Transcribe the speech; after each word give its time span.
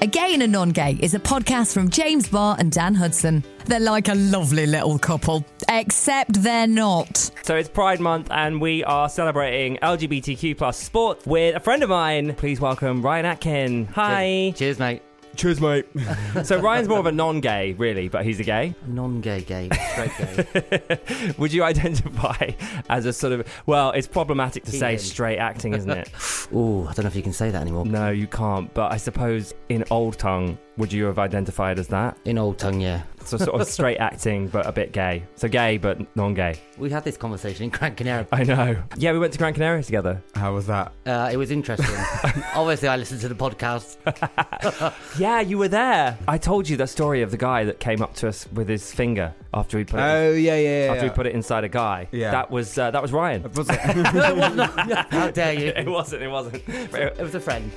A 0.00 0.06
Gay 0.06 0.32
and 0.32 0.44
a 0.44 0.46
Non 0.46 0.70
Gay 0.70 0.96
is 1.00 1.14
a 1.14 1.18
podcast 1.18 1.74
from 1.74 1.90
James 1.90 2.28
Barr 2.28 2.54
and 2.60 2.70
Dan 2.70 2.94
Hudson. 2.94 3.42
They're 3.66 3.80
like 3.80 4.06
a 4.06 4.14
lovely 4.14 4.64
little 4.64 4.96
couple, 4.96 5.44
except 5.68 6.40
they're 6.40 6.68
not. 6.68 7.16
So 7.42 7.56
it's 7.56 7.68
Pride 7.68 7.98
Month, 7.98 8.28
and 8.30 8.60
we 8.60 8.84
are 8.84 9.08
celebrating 9.08 9.76
LGBTQ 9.78 10.56
plus 10.56 10.78
sport 10.78 11.26
with 11.26 11.56
a 11.56 11.60
friend 11.60 11.82
of 11.82 11.90
mine. 11.90 12.34
Please 12.36 12.60
welcome 12.60 13.02
Ryan 13.02 13.26
Atkin. 13.26 13.86
Hi. 13.86 14.52
Cheers, 14.54 14.78
mate. 14.78 15.02
Cheers, 15.36 15.60
mate. 15.60 15.86
so 16.44 16.60
Ryan's 16.60 16.88
more 16.88 16.98
of 16.98 17.06
a 17.06 17.12
non-gay, 17.12 17.74
really, 17.74 18.08
but 18.08 18.24
he's 18.24 18.40
a 18.40 18.44
gay. 18.44 18.74
Non-gay 18.86 19.42
gay, 19.42 19.68
straight 19.92 20.10
gay. 20.18 21.32
Would 21.38 21.52
you 21.52 21.62
identify 21.64 22.50
as 22.88 23.06
a 23.06 23.12
sort 23.12 23.32
of? 23.32 23.46
Well, 23.66 23.90
it's 23.92 24.08
problematic 24.08 24.64
to 24.64 24.72
say 24.72 24.92
Ian. 24.92 24.98
straight 24.98 25.38
acting, 25.38 25.74
isn't 25.74 25.90
it? 25.90 26.10
Ooh, 26.52 26.86
I 26.88 26.92
don't 26.92 27.04
know 27.04 27.08
if 27.08 27.16
you 27.16 27.22
can 27.22 27.32
say 27.32 27.50
that 27.50 27.60
anymore. 27.60 27.84
no, 27.86 28.10
you 28.10 28.26
can't. 28.26 28.72
But 28.74 28.92
I 28.92 28.96
suppose 28.96 29.54
in 29.68 29.84
old 29.90 30.18
tongue, 30.18 30.58
would 30.78 30.92
you 30.92 31.04
have 31.04 31.18
identified 31.18 31.78
as 31.78 31.88
that? 31.88 32.16
In 32.24 32.38
old 32.38 32.58
tongue, 32.58 32.80
yeah. 32.80 33.02
So 33.24 33.36
sort 33.36 33.60
of 33.60 33.66
straight 33.66 33.98
acting, 33.98 34.48
but 34.48 34.66
a 34.66 34.72
bit 34.72 34.92
gay. 34.92 35.22
So 35.34 35.48
gay, 35.48 35.76
but 35.76 36.00
non-gay. 36.16 36.58
We 36.78 36.88
had 36.88 37.04
this 37.04 37.18
conversation 37.18 37.64
in 37.64 37.70
Gran 37.70 37.94
Canaria. 37.94 38.26
I 38.32 38.42
know. 38.44 38.82
Yeah, 38.96 39.12
we 39.12 39.18
went 39.18 39.34
to 39.34 39.38
Gran 39.38 39.52
Canaria 39.52 39.82
together. 39.82 40.22
How 40.34 40.54
was 40.54 40.66
that? 40.68 40.92
Uh, 41.04 41.28
it 41.30 41.36
was 41.36 41.50
interesting. 41.50 41.94
Obviously, 42.54 42.88
I 42.88 42.96
listened 42.96 43.20
to 43.20 43.28
the 43.28 43.34
podcast. 43.34 43.96
Yeah, 45.18 45.40
you 45.40 45.58
were 45.58 45.68
there. 45.68 46.16
I 46.28 46.38
told 46.38 46.68
you 46.68 46.76
that 46.76 46.88
story 46.88 47.22
of 47.22 47.30
the 47.30 47.36
guy 47.36 47.64
that 47.64 47.80
came 47.80 48.02
up 48.02 48.14
to 48.16 48.28
us 48.28 48.46
with 48.52 48.68
his 48.68 48.92
finger 48.92 49.34
after 49.52 49.78
he 49.78 49.84
put 49.84 49.98
it. 49.98 50.02
Oh 50.02 50.32
yeah, 50.32 50.56
yeah, 50.56 50.84
yeah. 50.84 50.92
after 50.92 51.04
he 51.04 51.10
put 51.10 51.26
it 51.26 51.34
inside 51.34 51.64
a 51.64 51.68
guy. 51.68 52.08
Yeah. 52.12 52.30
That 52.30 52.50
was 52.50 52.78
uh, 52.78 52.90
that 52.90 53.02
was 53.02 53.12
Ryan. 53.12 53.50
Was 53.52 53.68
it? 53.68 53.78
How 55.10 55.30
dare 55.30 55.54
you? 55.54 55.68
It 55.68 55.88
wasn't. 55.88 56.22
It 56.22 56.28
wasn't. 56.28 56.62
It 56.68 57.18
was 57.18 57.34
a 57.34 57.40
friend. 57.40 57.70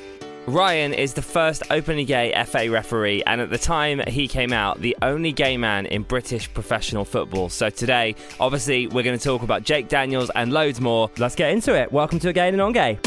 Ryan 0.48 0.96
is 0.96 1.14
the 1.14 1.22
first 1.22 1.62
openly 1.70 2.04
gay 2.04 2.34
FA 2.46 2.70
referee, 2.70 3.22
and 3.28 3.40
at 3.42 3.52
the 3.52 3.60
time 3.60 4.02
he 4.08 4.28
came 4.28 4.52
out, 4.52 4.82
the 4.82 4.98
only 5.04 5.32
gay 5.32 5.56
man 5.56 5.86
in 5.86 6.02
British 6.02 6.52
professional 6.52 7.06
football. 7.06 7.48
So 7.48 7.70
today, 7.70 8.16
obviously, 8.40 8.88
we're 8.88 9.04
going 9.04 9.18
to 9.18 9.24
talk 9.24 9.44
about 9.44 9.64
Jake 9.64 9.88
Daniels 9.88 10.32
and 10.34 10.52
loads 10.52 10.82
more. 10.82 11.12
Let's 11.20 11.36
get 11.36 11.52
into 11.52 11.76
it. 11.76 11.92
Welcome 11.92 12.18
to 12.20 12.30
a 12.30 12.34
gay 12.34 12.48
and 12.48 12.56
a 12.56 12.58
non-gay. 12.58 12.98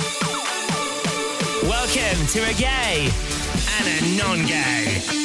Welcome 1.65 2.27
to 2.29 2.45
a 2.49 2.55
gay 2.55 3.11
and 3.79 3.89
a 3.89 4.19
non 4.19 4.47
gay. 4.47 5.24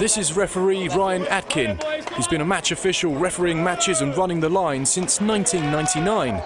This 0.00 0.16
is 0.16 0.34
referee 0.34 0.88
Ryan 0.88 1.26
Atkin. 1.26 1.78
He's 2.16 2.26
been 2.26 2.40
a 2.40 2.44
match 2.44 2.72
official 2.72 3.14
refereeing 3.14 3.62
matches 3.62 4.00
and 4.00 4.16
running 4.16 4.40
the 4.40 4.48
line 4.48 4.86
since 4.86 5.20
1999. 5.20 6.42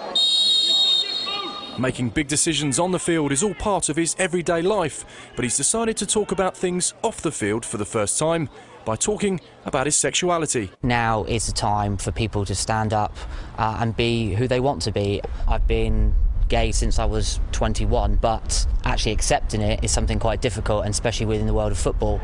Making 1.79 2.09
big 2.09 2.27
decisions 2.27 2.79
on 2.79 2.91
the 2.91 2.99
field 2.99 3.31
is 3.31 3.43
all 3.43 3.53
part 3.53 3.87
of 3.87 3.95
his 3.95 4.13
everyday 4.19 4.61
life, 4.61 5.05
but 5.37 5.43
he's 5.43 5.55
decided 5.55 5.95
to 5.95 6.05
talk 6.05 6.33
about 6.33 6.57
things 6.57 6.93
off 7.01 7.21
the 7.21 7.31
field 7.31 7.63
for 7.63 7.77
the 7.77 7.85
first 7.85 8.19
time 8.19 8.49
by 8.83 8.97
talking 8.97 9.39
about 9.63 9.85
his 9.85 9.95
sexuality. 9.95 10.69
now 10.83 11.23
is 11.23 11.45
the 11.45 11.53
time 11.53 11.95
for 11.95 12.11
people 12.11 12.43
to 12.43 12.55
stand 12.55 12.91
up 12.91 13.15
uh, 13.57 13.77
and 13.79 13.95
be 13.95 14.33
who 14.33 14.49
they 14.49 14.59
want 14.59 14.81
to 14.81 14.91
be. 14.91 15.21
I've 15.47 15.65
been 15.65 16.13
gay 16.49 16.73
since 16.73 16.99
I 16.99 17.05
was 17.05 17.39
21, 17.53 18.17
but 18.17 18.67
actually 18.83 19.13
accepting 19.13 19.61
it 19.61 19.81
is 19.81 19.91
something 19.91 20.19
quite 20.19 20.41
difficult, 20.41 20.83
and 20.83 20.91
especially 20.91 21.25
within 21.25 21.47
the 21.47 21.53
world 21.53 21.71
of 21.71 21.77
football. 21.77 22.19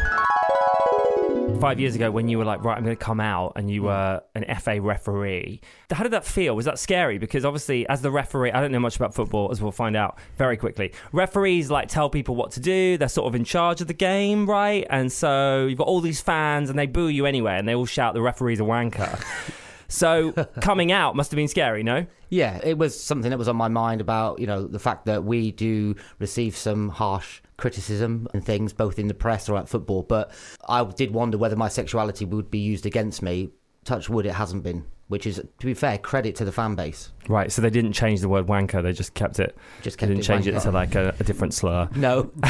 Five 1.59 1.79
years 1.79 1.95
ago, 1.95 2.09
when 2.09 2.27
you 2.27 2.37
were 2.37 2.45
like, 2.45 2.63
right, 2.63 2.77
I'm 2.77 2.83
going 2.83 2.95
to 2.95 3.03
come 3.03 3.19
out, 3.19 3.53
and 3.55 3.69
you 3.69 3.81
hmm. 3.81 3.87
were 3.87 4.23
an 4.35 4.45
FA 4.59 4.81
referee, 4.81 5.61
how 5.91 6.03
did 6.03 6.13
that 6.13 6.25
feel? 6.25 6.55
Was 6.55 6.65
that 6.65 6.79
scary? 6.79 7.17
Because 7.17 7.45
obviously, 7.45 7.87
as 7.87 8.01
the 8.01 8.09
referee, 8.09 8.51
I 8.51 8.61
don't 8.61 8.71
know 8.71 8.79
much 8.79 8.95
about 8.95 9.13
football, 9.13 9.51
as 9.51 9.61
we'll 9.61 9.71
find 9.71 9.95
out 9.95 10.17
very 10.37 10.57
quickly. 10.57 10.93
Referees 11.11 11.69
like 11.69 11.87
tell 11.87 12.09
people 12.09 12.35
what 12.35 12.51
to 12.51 12.59
do. 12.59 12.97
They're 12.97 13.09
sort 13.09 13.27
of 13.27 13.35
in 13.35 13.43
charge 13.43 13.81
of 13.81 13.87
the 13.87 13.93
game, 13.93 14.49
right? 14.49 14.87
And 14.89 15.11
so 15.11 15.67
you've 15.67 15.77
got 15.77 15.87
all 15.87 16.01
these 16.01 16.21
fans, 16.21 16.69
and 16.69 16.79
they 16.79 16.87
boo 16.87 17.07
you 17.07 17.25
anyway, 17.25 17.57
and 17.57 17.67
they 17.67 17.75
all 17.75 17.85
shout 17.85 18.13
the 18.13 18.21
referee's 18.21 18.59
a 18.59 18.63
wanker. 18.63 19.23
so 19.91 20.31
coming 20.61 20.91
out 20.91 21.15
must 21.15 21.31
have 21.31 21.35
been 21.35 21.47
scary, 21.47 21.83
no? 21.83 22.05
Yeah, 22.29 22.59
it 22.63 22.77
was 22.77 22.97
something 22.99 23.29
that 23.29 23.37
was 23.37 23.49
on 23.49 23.57
my 23.57 23.67
mind 23.67 23.99
about, 23.99 24.39
you 24.39 24.47
know, 24.47 24.65
the 24.65 24.79
fact 24.79 25.05
that 25.05 25.25
we 25.25 25.51
do 25.51 25.95
receive 26.17 26.55
some 26.55 26.89
harsh 26.89 27.41
criticism 27.57 28.27
and 28.33 28.43
things, 28.43 28.71
both 28.73 28.97
in 28.97 29.07
the 29.07 29.13
press 29.13 29.49
or 29.49 29.57
at 29.57 29.67
football. 29.67 30.03
But 30.03 30.31
I 30.67 30.83
did 30.83 31.11
wonder 31.11 31.37
whether 31.37 31.55
my 31.55 31.67
sexuality 31.67 32.25
would 32.25 32.49
be 32.49 32.59
used 32.59 32.85
against 32.85 33.21
me. 33.21 33.49
Touch 33.83 34.09
wood, 34.09 34.25
it 34.25 34.33
hasn't 34.33 34.63
been, 34.63 34.85
which 35.11 35.27
is, 35.27 35.35
to 35.59 35.65
be 35.65 35.73
fair, 35.73 35.97
credit 35.97 36.35
to 36.37 36.45
the 36.45 36.51
fan 36.51 36.75
base. 36.75 37.11
Right. 37.27 37.51
So 37.51 37.61
they 37.61 37.69
didn't 37.69 37.93
change 37.93 38.21
the 38.21 38.29
word 38.29 38.47
wanker. 38.47 38.81
They 38.81 38.93
just 38.93 39.13
kept 39.13 39.39
it. 39.39 39.55
Just 39.83 39.97
They 39.97 40.07
kept 40.07 40.09
didn't 40.09 40.23
it 40.23 40.25
change 40.25 40.47
it 40.47 40.59
to 40.61 40.71
like 40.71 40.95
a, 40.95 41.13
a 41.19 41.23
different 41.23 41.53
slur. 41.53 41.87
No. 41.95 42.31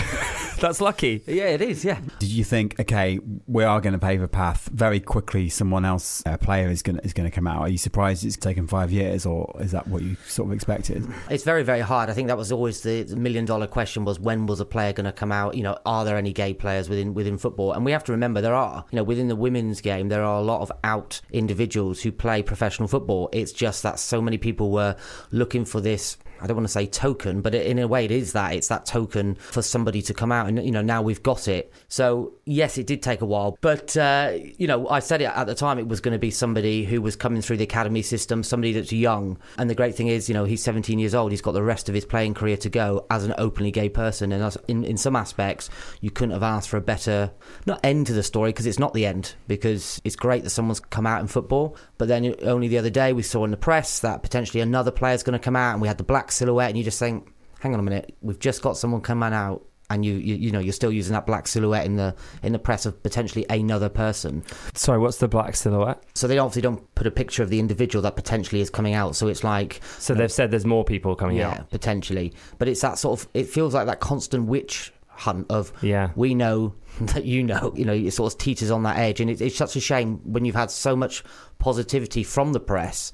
That's 0.61 0.79
lucky. 0.79 1.23
yeah, 1.25 1.45
it 1.45 1.61
is, 1.61 1.83
yeah. 1.83 1.99
Did 2.19 2.29
you 2.29 2.43
think, 2.43 2.79
okay, 2.79 3.19
we 3.47 3.63
are 3.63 3.81
going 3.81 3.93
to 3.93 3.99
pave 3.99 4.21
a 4.21 4.27
path 4.27 4.69
very 4.71 4.99
quickly? 4.99 5.49
Someone 5.49 5.83
else, 5.85 6.21
a 6.25 6.37
player, 6.37 6.69
is 6.69 6.83
going 6.83 6.97
to, 6.97 7.03
is 7.03 7.13
going 7.13 7.29
to 7.29 7.35
come 7.35 7.47
out. 7.47 7.61
Are 7.61 7.69
you 7.69 7.79
surprised 7.79 8.23
it's 8.23 8.37
taken 8.37 8.67
five 8.67 8.91
years, 8.91 9.25
or 9.25 9.55
is 9.59 9.71
that 9.71 9.87
what 9.87 10.03
you 10.03 10.15
sort 10.27 10.49
of 10.49 10.53
expected? 10.53 11.05
It's 11.31 11.43
very, 11.43 11.63
very 11.63 11.79
hard. 11.81 12.11
I 12.11 12.13
think 12.13 12.27
that 12.27 12.37
was 12.37 12.51
always 12.51 12.81
the 12.81 13.01
the 13.01 13.15
million 13.15 13.45
dollar 13.45 13.65
question 13.65 14.05
was 14.05 14.19
when 14.19 14.45
was 14.45 14.59
a 14.59 14.65
player 14.65 14.93
going 14.93 15.05
to 15.05 15.11
come 15.11 15.31
out? 15.31 15.55
You 15.55 15.63
know, 15.63 15.79
are 15.85 16.05
there 16.05 16.15
any 16.15 16.31
gay 16.31 16.53
players 16.53 16.87
within 16.89 17.15
within 17.15 17.39
football? 17.39 17.73
And 17.73 17.83
we 17.83 17.91
have 17.91 18.03
to 18.05 18.11
remember 18.11 18.39
there 18.39 18.53
are. 18.55 18.85
You 18.91 18.97
know, 18.97 19.03
within 19.03 19.29
the 19.29 19.35
women's 19.35 19.81
game, 19.81 20.09
there 20.09 20.23
are 20.23 20.39
a 20.39 20.43
lot 20.43 20.61
of 20.61 20.71
out 20.83 21.21
individuals 21.31 22.01
who 22.03 22.11
play 22.11 22.43
professional 22.51 22.89
football. 22.89 23.29
It's 23.31 23.53
just 23.53 23.81
that 23.83 23.97
so 23.97 24.21
many 24.21 24.37
people 24.37 24.71
were 24.71 24.97
looking 25.31 25.63
for 25.63 25.79
this. 25.79 26.17
I 26.41 26.47
don't 26.47 26.57
want 26.57 26.67
to 26.67 26.73
say 26.73 26.85
token, 26.85 27.41
but 27.41 27.53
in 27.53 27.79
a 27.79 27.87
way, 27.87 28.05
it 28.05 28.11
is 28.11 28.33
that. 28.33 28.53
It's 28.53 28.67
that 28.69 28.85
token 28.85 29.35
for 29.35 29.61
somebody 29.61 30.01
to 30.03 30.13
come 30.13 30.31
out, 30.31 30.47
and 30.47 30.63
you 30.63 30.71
know, 30.71 30.81
now 30.81 31.01
we've 31.01 31.23
got 31.23 31.47
it. 31.47 31.71
So 31.87 32.33
yes, 32.45 32.77
it 32.77 32.87
did 32.87 33.01
take 33.01 33.21
a 33.21 33.25
while, 33.25 33.57
but 33.61 33.95
uh, 33.97 34.33
you 34.57 34.67
know, 34.67 34.87
I 34.89 34.99
said 34.99 35.21
it 35.21 35.25
at 35.25 35.45
the 35.45 35.55
time. 35.55 35.79
It 35.79 35.87
was 35.87 36.01
going 36.01 36.13
to 36.13 36.19
be 36.19 36.31
somebody 36.31 36.85
who 36.85 37.01
was 37.01 37.15
coming 37.15 37.41
through 37.41 37.57
the 37.57 37.63
academy 37.63 38.01
system, 38.01 38.43
somebody 38.43 38.73
that's 38.73 38.91
young. 38.91 39.37
And 39.57 39.69
the 39.69 39.75
great 39.75 39.95
thing 39.95 40.07
is, 40.07 40.27
you 40.27 40.33
know, 40.33 40.45
he's 40.45 40.63
17 40.63 40.99
years 40.99 41.15
old. 41.15 41.31
He's 41.31 41.41
got 41.41 41.53
the 41.53 41.63
rest 41.63 41.89
of 41.89 41.95
his 41.95 42.05
playing 42.05 42.33
career 42.33 42.57
to 42.57 42.69
go 42.69 43.05
as 43.09 43.23
an 43.23 43.33
openly 43.37 43.71
gay 43.71 43.89
person. 43.89 44.31
And 44.31 44.57
in 44.67 44.83
in 44.83 44.97
some 44.97 45.15
aspects, 45.15 45.69
you 46.01 46.11
couldn't 46.11 46.33
have 46.33 46.43
asked 46.43 46.69
for 46.69 46.77
a 46.77 46.81
better 46.81 47.31
not 47.65 47.79
end 47.83 48.07
to 48.07 48.13
the 48.13 48.23
story 48.23 48.49
because 48.49 48.65
it's 48.65 48.79
not 48.79 48.93
the 48.93 49.05
end. 49.05 49.35
Because 49.47 50.01
it's 50.03 50.15
great 50.15 50.43
that 50.43 50.49
someone's 50.49 50.79
come 50.79 51.05
out 51.05 51.21
in 51.21 51.27
football, 51.27 51.75
but 51.97 52.07
then 52.07 52.35
only 52.43 52.67
the 52.67 52.77
other 52.77 52.89
day 52.89 53.13
we 53.13 53.23
saw 53.23 53.45
in 53.45 53.51
the 53.51 53.57
press 53.57 53.99
that 53.99 54.23
potentially 54.23 54.61
another 54.61 54.91
player's 54.91 55.23
going 55.23 55.37
to 55.37 55.43
come 55.43 55.55
out, 55.55 55.73
and 55.73 55.81
we 55.81 55.87
had 55.87 55.97
the 55.97 56.03
black 56.03 56.30
silhouette, 56.31 56.69
and 56.69 56.77
you 56.77 56.83
just 56.83 56.99
think, 56.99 57.33
hang 57.59 57.73
on 57.73 57.79
a 57.79 57.83
minute, 57.83 58.15
we've 58.21 58.39
just 58.39 58.61
got 58.61 58.77
someone 58.77 59.01
coming 59.01 59.33
out. 59.33 59.63
And 59.89 60.05
you, 60.05 60.13
you, 60.13 60.35
you 60.35 60.51
know, 60.51 60.59
you're 60.59 60.71
still 60.71 60.89
using 60.93 61.11
that 61.11 61.25
black 61.25 61.49
silhouette 61.49 61.85
in 61.85 61.97
the 61.97 62.15
in 62.43 62.53
the 62.53 62.59
press 62.59 62.85
of 62.85 63.03
potentially 63.03 63.45
another 63.49 63.89
person. 63.89 64.41
Sorry, 64.73 64.97
what's 64.97 65.17
the 65.17 65.27
black 65.27 65.53
silhouette? 65.53 66.01
So 66.15 66.29
they 66.29 66.37
obviously 66.37 66.61
don't 66.61 66.95
put 66.95 67.07
a 67.07 67.11
picture 67.11 67.43
of 67.43 67.49
the 67.49 67.59
individual 67.59 68.01
that 68.03 68.15
potentially 68.15 68.61
is 68.61 68.69
coming 68.69 68.93
out. 68.93 69.17
So 69.17 69.27
it's 69.27 69.43
like, 69.43 69.81
So 69.99 70.13
um, 70.13 70.19
they've 70.19 70.31
said 70.31 70.49
there's 70.49 70.65
more 70.65 70.85
people 70.85 71.13
coming 71.17 71.35
yeah, 71.35 71.49
out. 71.49 71.69
potentially. 71.71 72.31
But 72.57 72.69
it's 72.69 72.79
that 72.79 72.99
sort 72.99 73.19
of. 73.19 73.27
It 73.33 73.49
feels 73.49 73.73
like 73.73 73.85
that 73.87 73.99
constant 73.99 74.45
witch 74.45 74.93
hunt 75.09 75.45
of 75.49 75.73
Yeah. 75.81 76.11
we 76.15 76.35
know 76.35 76.73
that 77.01 77.25
you 77.25 77.43
know. 77.43 77.73
You 77.75 77.83
know, 77.83 77.91
it 77.93 78.11
sort 78.11 78.31
of 78.31 78.39
teeters 78.39 78.71
on 78.71 78.83
that 78.83 78.97
edge, 78.97 79.19
and 79.19 79.29
it, 79.29 79.41
it's 79.41 79.57
such 79.57 79.75
a 79.75 79.81
shame 79.81 80.21
when 80.23 80.45
you've 80.45 80.55
had 80.55 80.71
so 80.71 80.95
much 80.95 81.21
positivity 81.59 82.23
from 82.23 82.53
the 82.53 82.61
press. 82.61 83.11